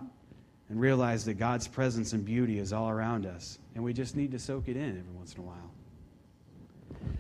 and 0.70 0.80
realize 0.80 1.26
that 1.26 1.36
God's 1.36 1.68
presence 1.68 2.14
and 2.14 2.24
beauty 2.24 2.60
is 2.60 2.74
all 2.74 2.90
around 2.90 3.26
us. 3.26 3.60
And 3.76 3.84
we 3.84 3.94
just 3.94 4.16
need 4.16 4.32
to 4.32 4.40
soak 4.40 4.68
it 4.68 4.78
in 4.78 4.98
every 4.98 5.12
once 5.14 5.34
in 5.36 5.42
a 5.42 5.44
while. 5.44 5.72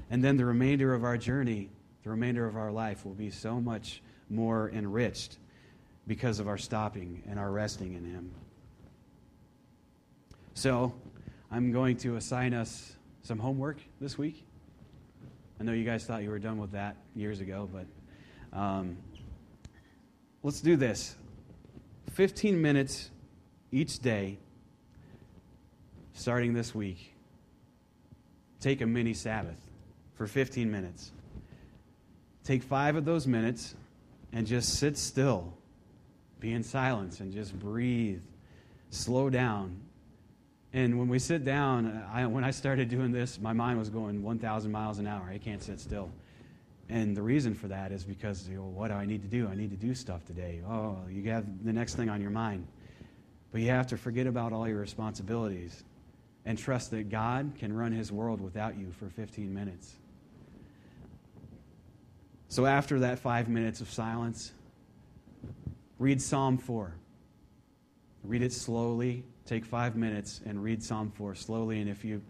And 0.09 0.23
then 0.23 0.37
the 0.37 0.45
remainder 0.45 0.93
of 0.93 1.03
our 1.03 1.17
journey, 1.17 1.69
the 2.03 2.09
remainder 2.09 2.47
of 2.47 2.55
our 2.55 2.71
life, 2.71 3.05
will 3.05 3.13
be 3.13 3.29
so 3.29 3.59
much 3.59 4.01
more 4.29 4.71
enriched 4.71 5.37
because 6.07 6.39
of 6.39 6.47
our 6.47 6.57
stopping 6.57 7.21
and 7.27 7.37
our 7.37 7.51
resting 7.51 7.93
in 7.93 8.05
Him. 8.05 8.31
So, 10.55 10.93
I'm 11.51 11.71
going 11.71 11.97
to 11.97 12.15
assign 12.15 12.53
us 12.53 12.95
some 13.23 13.39
homework 13.39 13.77
this 13.99 14.19
week. 14.19 14.45
I 15.59 15.63
know 15.63 15.71
you 15.71 15.83
guys 15.83 16.05
thought 16.05 16.21
you 16.21 16.29
were 16.29 16.39
done 16.39 16.59
with 16.59 16.73
that 16.73 16.95
years 17.15 17.39
ago, 17.39 17.67
but 17.71 18.57
um, 18.57 18.97
let's 20.43 20.61
do 20.61 20.75
this 20.75 21.15
15 22.11 22.61
minutes 22.61 23.09
each 23.71 23.97
day, 23.99 24.37
starting 26.13 26.53
this 26.53 26.75
week. 26.75 27.15
Take 28.59 28.81
a 28.81 28.85
mini 28.85 29.15
Sabbath 29.15 29.59
for 30.13 30.27
15 30.27 30.69
minutes. 30.69 31.11
Take 32.43 32.61
five 32.61 32.95
of 32.95 33.05
those 33.05 33.25
minutes 33.25 33.73
and 34.31 34.45
just 34.45 34.77
sit 34.77 34.99
still, 34.99 35.53
be 36.39 36.53
in 36.53 36.63
silence, 36.63 37.21
and 37.21 37.33
just 37.33 37.57
breathe. 37.57 38.21
Slow 38.91 39.31
down 39.31 39.79
and 40.73 40.97
when 40.97 41.07
we 41.07 41.19
sit 41.19 41.45
down, 41.45 41.85
uh, 41.85 42.09
I, 42.11 42.25
when 42.25 42.43
I 42.43 42.49
started 42.49 42.89
doing 42.89 43.11
this, 43.11 43.39
my 43.39 43.53
mind 43.53 43.77
was 43.77 43.89
going 43.89 44.23
1,000 44.23 44.71
miles 44.71 44.97
an 44.97 45.05
hour. 45.05 45.29
I 45.29 45.37
can't 45.37 45.61
sit 45.61 45.79
still. 45.79 46.09
And 46.89 47.15
the 47.15 47.21
reason 47.21 47.53
for 47.53 47.67
that 47.67 47.91
is 47.91 48.03
because, 48.03 48.49
you 48.49 48.57
know, 48.57 48.63
what 48.63 48.87
do 48.87 48.95
I 48.95 49.05
need 49.05 49.21
to 49.21 49.27
do? 49.27 49.47
I 49.47 49.55
need 49.55 49.69
to 49.69 49.77
do 49.77 49.93
stuff 49.93 50.25
today. 50.25 50.61
Oh, 50.67 50.97
you 51.09 51.29
have 51.29 51.45
the 51.63 51.71
next 51.71 51.95
thing 51.95 52.09
on 52.09 52.21
your 52.21 52.31
mind. 52.31 52.67
But 53.51 53.61
you 53.61 53.69
have 53.69 53.85
to 53.87 53.97
forget 53.97 54.25
about 54.25 54.51
all 54.51 54.67
your 54.67 54.79
responsibilities 54.79 55.83
and 56.45 56.57
trust 56.57 56.89
that 56.91 57.09
God 57.09 57.53
can 57.59 57.71
run 57.71 57.91
his 57.91 58.11
world 58.11 58.41
without 58.41 58.75
you 58.75 58.91
for 58.91 59.09
15 59.09 59.53
minutes. 59.53 59.93
So 62.47 62.65
after 62.65 62.99
that 62.99 63.19
five 63.19 63.47
minutes 63.47 63.79
of 63.79 63.91
silence, 63.91 64.51
read 65.99 66.19
Psalm 66.19 66.57
4. 66.57 66.95
Read 68.23 68.41
it 68.41 68.53
slowly, 68.53 69.23
take 69.45 69.65
five 69.65 69.95
minutes 69.95 70.41
and 70.45 70.63
read 70.63 70.81
Psalm 70.83 71.11
4 71.11 71.35
slowly. 71.35 71.81
And 71.81 71.89
if 71.89 72.05
you 72.05 72.21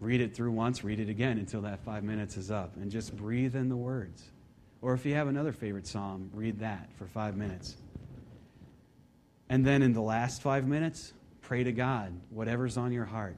read 0.00 0.20
it 0.20 0.34
through 0.34 0.52
once, 0.52 0.84
read 0.84 1.00
it 1.00 1.08
again 1.08 1.38
until 1.38 1.62
that 1.62 1.80
five 1.84 2.04
minutes 2.04 2.36
is 2.36 2.50
up. 2.50 2.76
And 2.76 2.90
just 2.90 3.16
breathe 3.16 3.56
in 3.56 3.68
the 3.68 3.76
words. 3.76 4.22
Or 4.82 4.92
if 4.92 5.06
you 5.06 5.14
have 5.14 5.28
another 5.28 5.52
favorite 5.52 5.86
psalm, 5.86 6.30
read 6.34 6.58
that 6.58 6.90
for 6.98 7.06
five 7.06 7.36
minutes. 7.36 7.76
And 9.48 9.64
then 9.64 9.82
in 9.82 9.92
the 9.92 10.02
last 10.02 10.42
five 10.42 10.66
minutes, 10.66 11.12
pray 11.40 11.64
to 11.64 11.72
God, 11.72 12.12
whatever's 12.30 12.76
on 12.76 12.92
your 12.92 13.04
heart. 13.04 13.36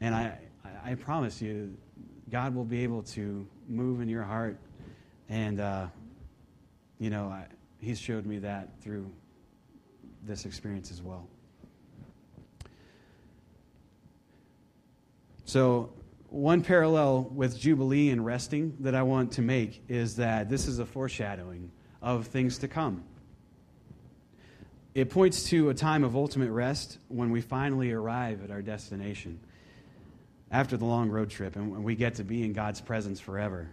And 0.00 0.14
I, 0.14 0.38
I 0.84 0.94
promise 0.96 1.40
you, 1.40 1.74
God 2.30 2.54
will 2.54 2.64
be 2.64 2.82
able 2.82 3.02
to 3.02 3.46
move 3.68 4.00
in 4.00 4.08
your 4.08 4.22
heart. 4.22 4.58
And, 5.28 5.60
uh, 5.60 5.86
you 6.98 7.08
know, 7.08 7.28
I, 7.28 7.46
He's 7.84 8.00
showed 8.00 8.24
me 8.24 8.38
that 8.38 8.80
through 8.80 9.10
this 10.22 10.46
experience 10.46 10.90
as 10.90 11.02
well. 11.02 11.28
So, 15.44 15.92
one 16.30 16.62
parallel 16.62 17.24
with 17.24 17.58
Jubilee 17.58 18.08
and 18.08 18.24
resting 18.24 18.74
that 18.80 18.94
I 18.94 19.02
want 19.02 19.32
to 19.32 19.42
make 19.42 19.84
is 19.86 20.16
that 20.16 20.48
this 20.48 20.66
is 20.66 20.78
a 20.78 20.86
foreshadowing 20.86 21.70
of 22.00 22.26
things 22.26 22.56
to 22.58 22.68
come. 22.68 23.04
It 24.94 25.10
points 25.10 25.44
to 25.50 25.68
a 25.68 25.74
time 25.74 26.04
of 26.04 26.16
ultimate 26.16 26.50
rest 26.50 26.98
when 27.08 27.30
we 27.30 27.42
finally 27.42 27.92
arrive 27.92 28.42
at 28.42 28.50
our 28.50 28.62
destination 28.62 29.38
after 30.50 30.78
the 30.78 30.86
long 30.86 31.10
road 31.10 31.28
trip 31.28 31.54
and 31.56 31.84
we 31.84 31.94
get 31.94 32.14
to 32.14 32.24
be 32.24 32.44
in 32.44 32.54
God's 32.54 32.80
presence 32.80 33.20
forever. 33.20 33.68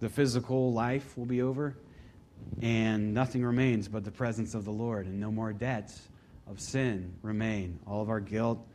The 0.00 0.08
physical 0.08 0.72
life 0.72 1.16
will 1.16 1.26
be 1.26 1.42
over, 1.42 1.76
and 2.60 3.14
nothing 3.14 3.44
remains 3.44 3.88
but 3.88 4.04
the 4.04 4.10
presence 4.10 4.54
of 4.54 4.64
the 4.64 4.72
Lord, 4.72 5.06
and 5.06 5.20
no 5.20 5.30
more 5.30 5.52
debts 5.52 6.08
of 6.48 6.60
sin 6.60 7.12
remain. 7.22 7.78
All 7.86 8.02
of 8.02 8.08
our 8.08 8.20
guilt, 8.20 8.66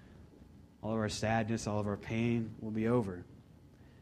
all 0.81 0.93
of 0.93 0.99
our 0.99 1.09
sadness, 1.09 1.67
all 1.67 1.79
of 1.79 1.87
our 1.87 1.97
pain 1.97 2.53
will 2.61 2.71
be 2.71 2.87
over. 2.87 3.23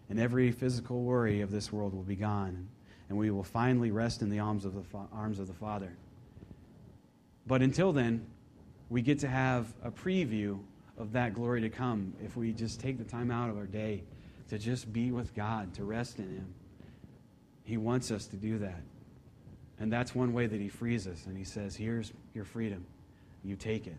And 0.10 0.20
every 0.20 0.52
physical 0.52 1.02
worry 1.04 1.42
of 1.42 1.52
this 1.52 1.72
world 1.72 1.94
will 1.94 2.04
be 2.04 2.16
gone. 2.16 2.68
And 3.10 3.18
we 3.18 3.32
will 3.32 3.44
finally 3.44 3.92
rest 3.92 4.22
in 4.22 4.30
the 4.30 4.40
arms 4.40 4.66
of 4.66 4.74
the, 4.74 4.84
arms 5.14 5.40
of 5.40 5.48
the 5.48 5.54
Father. 5.54 5.94
But 7.48 7.62
until 7.62 7.92
then, 7.92 8.26
we 8.90 9.02
get 9.02 9.20
to 9.20 9.28
have 9.28 9.74
a 9.84 9.92
preview 9.92 10.60
of 10.98 11.14
that 11.14 11.34
glory 11.34 11.62
to 11.62 11.70
come 11.70 12.14
if 12.24 12.36
we 12.36 12.52
just 12.52 12.80
take 12.80 12.98
the 12.98 13.04
time 13.04 13.32
out 13.32 13.50
of 13.50 13.58
our 13.58 13.66
day 13.66 14.04
to 14.50 14.60
just 14.60 14.92
be 14.92 15.12
with 15.12 15.34
God, 15.34 15.74
to 15.76 15.86
rest 15.86 16.20
in 16.20 16.26
Him. 16.26 16.54
He 17.64 17.78
wants 17.78 18.12
us 18.12 18.26
to 18.28 18.36
do 18.36 18.58
that. 18.60 18.82
And 19.82 19.92
that's 19.92 20.14
one 20.14 20.32
way 20.32 20.46
that 20.46 20.62
he 20.62 20.70
frees 20.70 21.08
us. 21.08 21.26
And 21.26 21.36
he 21.36 21.44
says, 21.44 21.76
Here's 21.76 22.14
your 22.36 22.46
freedom. 22.46 22.86
You 23.44 23.56
take 23.56 23.88
it. 23.88 23.96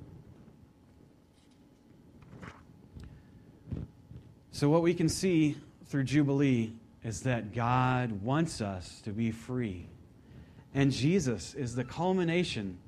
So, 4.53 4.69
what 4.69 4.83
we 4.83 4.95
can 4.95 5.09
see 5.09 5.57
through 5.87 6.05
Jubilee 6.05 6.73
is 7.03 7.23
that 7.23 7.53
God 7.53 8.23
wants 8.23 8.61
us 8.61 9.01
to 9.01 9.11
be 9.11 9.33
free. 9.33 9.89
And 10.73 10.93
Jesus 10.93 11.53
is 11.55 11.75
the 11.75 11.85
culmination 11.85 12.79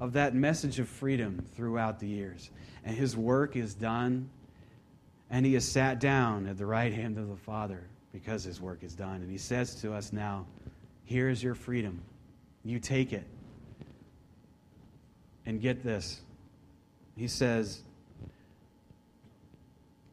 of 0.00 0.14
that 0.14 0.34
message 0.34 0.80
of 0.80 0.88
freedom 0.88 1.46
throughout 1.54 2.00
the 2.00 2.08
years. 2.08 2.50
And 2.84 2.96
his 2.96 3.16
work 3.16 3.54
is 3.54 3.74
done, 3.74 4.28
and 5.30 5.46
he 5.46 5.54
has 5.54 5.66
sat 5.66 6.00
down 6.00 6.48
at 6.48 6.58
the 6.58 6.66
right 6.66 6.92
hand 6.92 7.16
of 7.16 7.28
the 7.28 7.36
Father 7.36 7.84
because 8.12 8.42
his 8.42 8.60
work 8.60 8.82
is 8.82 8.96
done. 8.96 9.22
And 9.22 9.30
he 9.30 9.38
says 9.38 9.76
to 9.82 9.94
us 9.94 10.12
now, 10.12 10.46
Here 11.04 11.28
is 11.28 11.40
your 11.40 11.54
freedom. 11.54 12.02
You 12.64 12.78
take 12.78 13.12
it. 13.12 13.24
And 15.46 15.60
get 15.60 15.84
this. 15.84 16.20
He 17.16 17.28
says, 17.28 17.82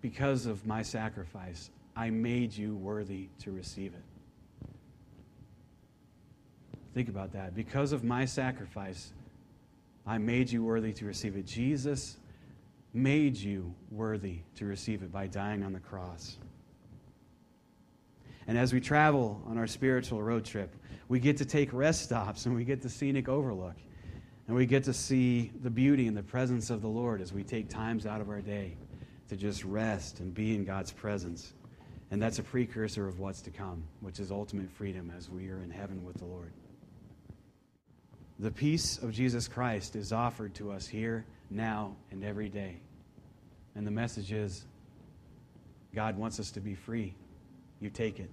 Because 0.02 0.46
of 0.46 0.66
my 0.66 0.82
sacrifice, 0.82 1.70
I 1.96 2.10
made 2.10 2.54
you 2.54 2.76
worthy 2.76 3.30
to 3.40 3.52
receive 3.52 3.94
it. 3.94 4.04
Think 6.94 7.08
about 7.08 7.32
that. 7.34 7.56
Because 7.56 7.94
of 7.94 8.04
my 8.04 8.26
sacrifice, 8.26 9.14
I 10.06 10.18
made 10.18 10.52
you 10.52 10.64
worthy 10.64 10.92
to 10.94 11.06
receive 11.06 11.38
it. 11.38 11.46
Jesus 11.46 12.18
made 12.94 13.38
you 13.38 13.74
worthy 13.90 14.40
to 14.56 14.66
receive 14.66 15.02
it 15.02 15.12
by 15.12 15.28
dying 15.28 15.64
on 15.64 15.72
the 15.72 15.80
cross. 15.80 16.38
And 18.48 18.58
as 18.58 18.74
we 18.74 18.82
travel 18.82 19.42
on 19.48 19.58
our 19.58 19.68
spiritual 19.68 20.22
road 20.22 20.46
trip, 20.46 20.76
we 21.08 21.20
get 21.20 21.38
to 21.38 21.46
take 21.46 21.74
rest 21.74 22.04
stops 22.04 22.46
and 22.46 22.56
we 22.56 22.64
get 22.64 22.82
the 22.82 22.90
scenic 22.90 23.30
overlook. 23.30 23.76
And 24.48 24.56
we 24.56 24.66
get 24.66 24.84
to 24.86 24.94
see 24.94 25.52
the 25.62 25.70
beauty 25.70 26.08
and 26.08 26.18
the 26.18 26.24
presence 26.24 26.70
of 26.70 26.82
the 26.82 26.88
Lord 26.88 27.22
as 27.22 27.32
we 27.32 27.44
take 27.44 27.70
times 27.70 28.06
out 28.06 28.20
of 28.20 28.30
our 28.30 28.42
day 28.42 28.76
to 29.30 29.38
just 29.38 29.64
rest 29.64 30.20
and 30.20 30.34
be 30.34 30.56
in 30.56 30.66
God's 30.66 30.92
presence. 30.92 31.54
And 32.10 32.22
that's 32.22 32.40
a 32.40 32.44
precursor 32.44 33.08
of 33.08 33.20
what's 33.20 33.42
to 33.44 33.52
come, 33.52 33.84
which 34.02 34.20
is 34.20 34.32
ultimate 34.32 34.70
freedom 34.70 35.14
as 35.18 35.30
we 35.30 35.50
are 35.50 35.64
in 35.64 35.70
heaven 35.70 36.04
with 36.04 36.18
the 36.18 36.26
Lord. 36.26 36.52
The 38.40 38.52
peace 38.52 38.98
of 38.98 39.14
Jesus 39.14 39.48
Christ 39.48 39.96
is 39.96 40.12
offered 40.12 40.54
to 40.56 40.72
us 40.72 40.88
here, 40.88 41.26
now, 41.50 41.96
and 42.12 42.24
every 42.24 42.50
day. 42.50 42.82
And 43.76 43.88
the 43.88 43.92
message 43.92 44.34
is 44.34 44.66
God 45.94 46.18
wants 46.18 46.40
us 46.40 46.52
to 46.52 46.60
be 46.60 46.74
free. 46.74 47.14
You 47.82 47.90
take 47.90 48.20
it. 48.20 48.30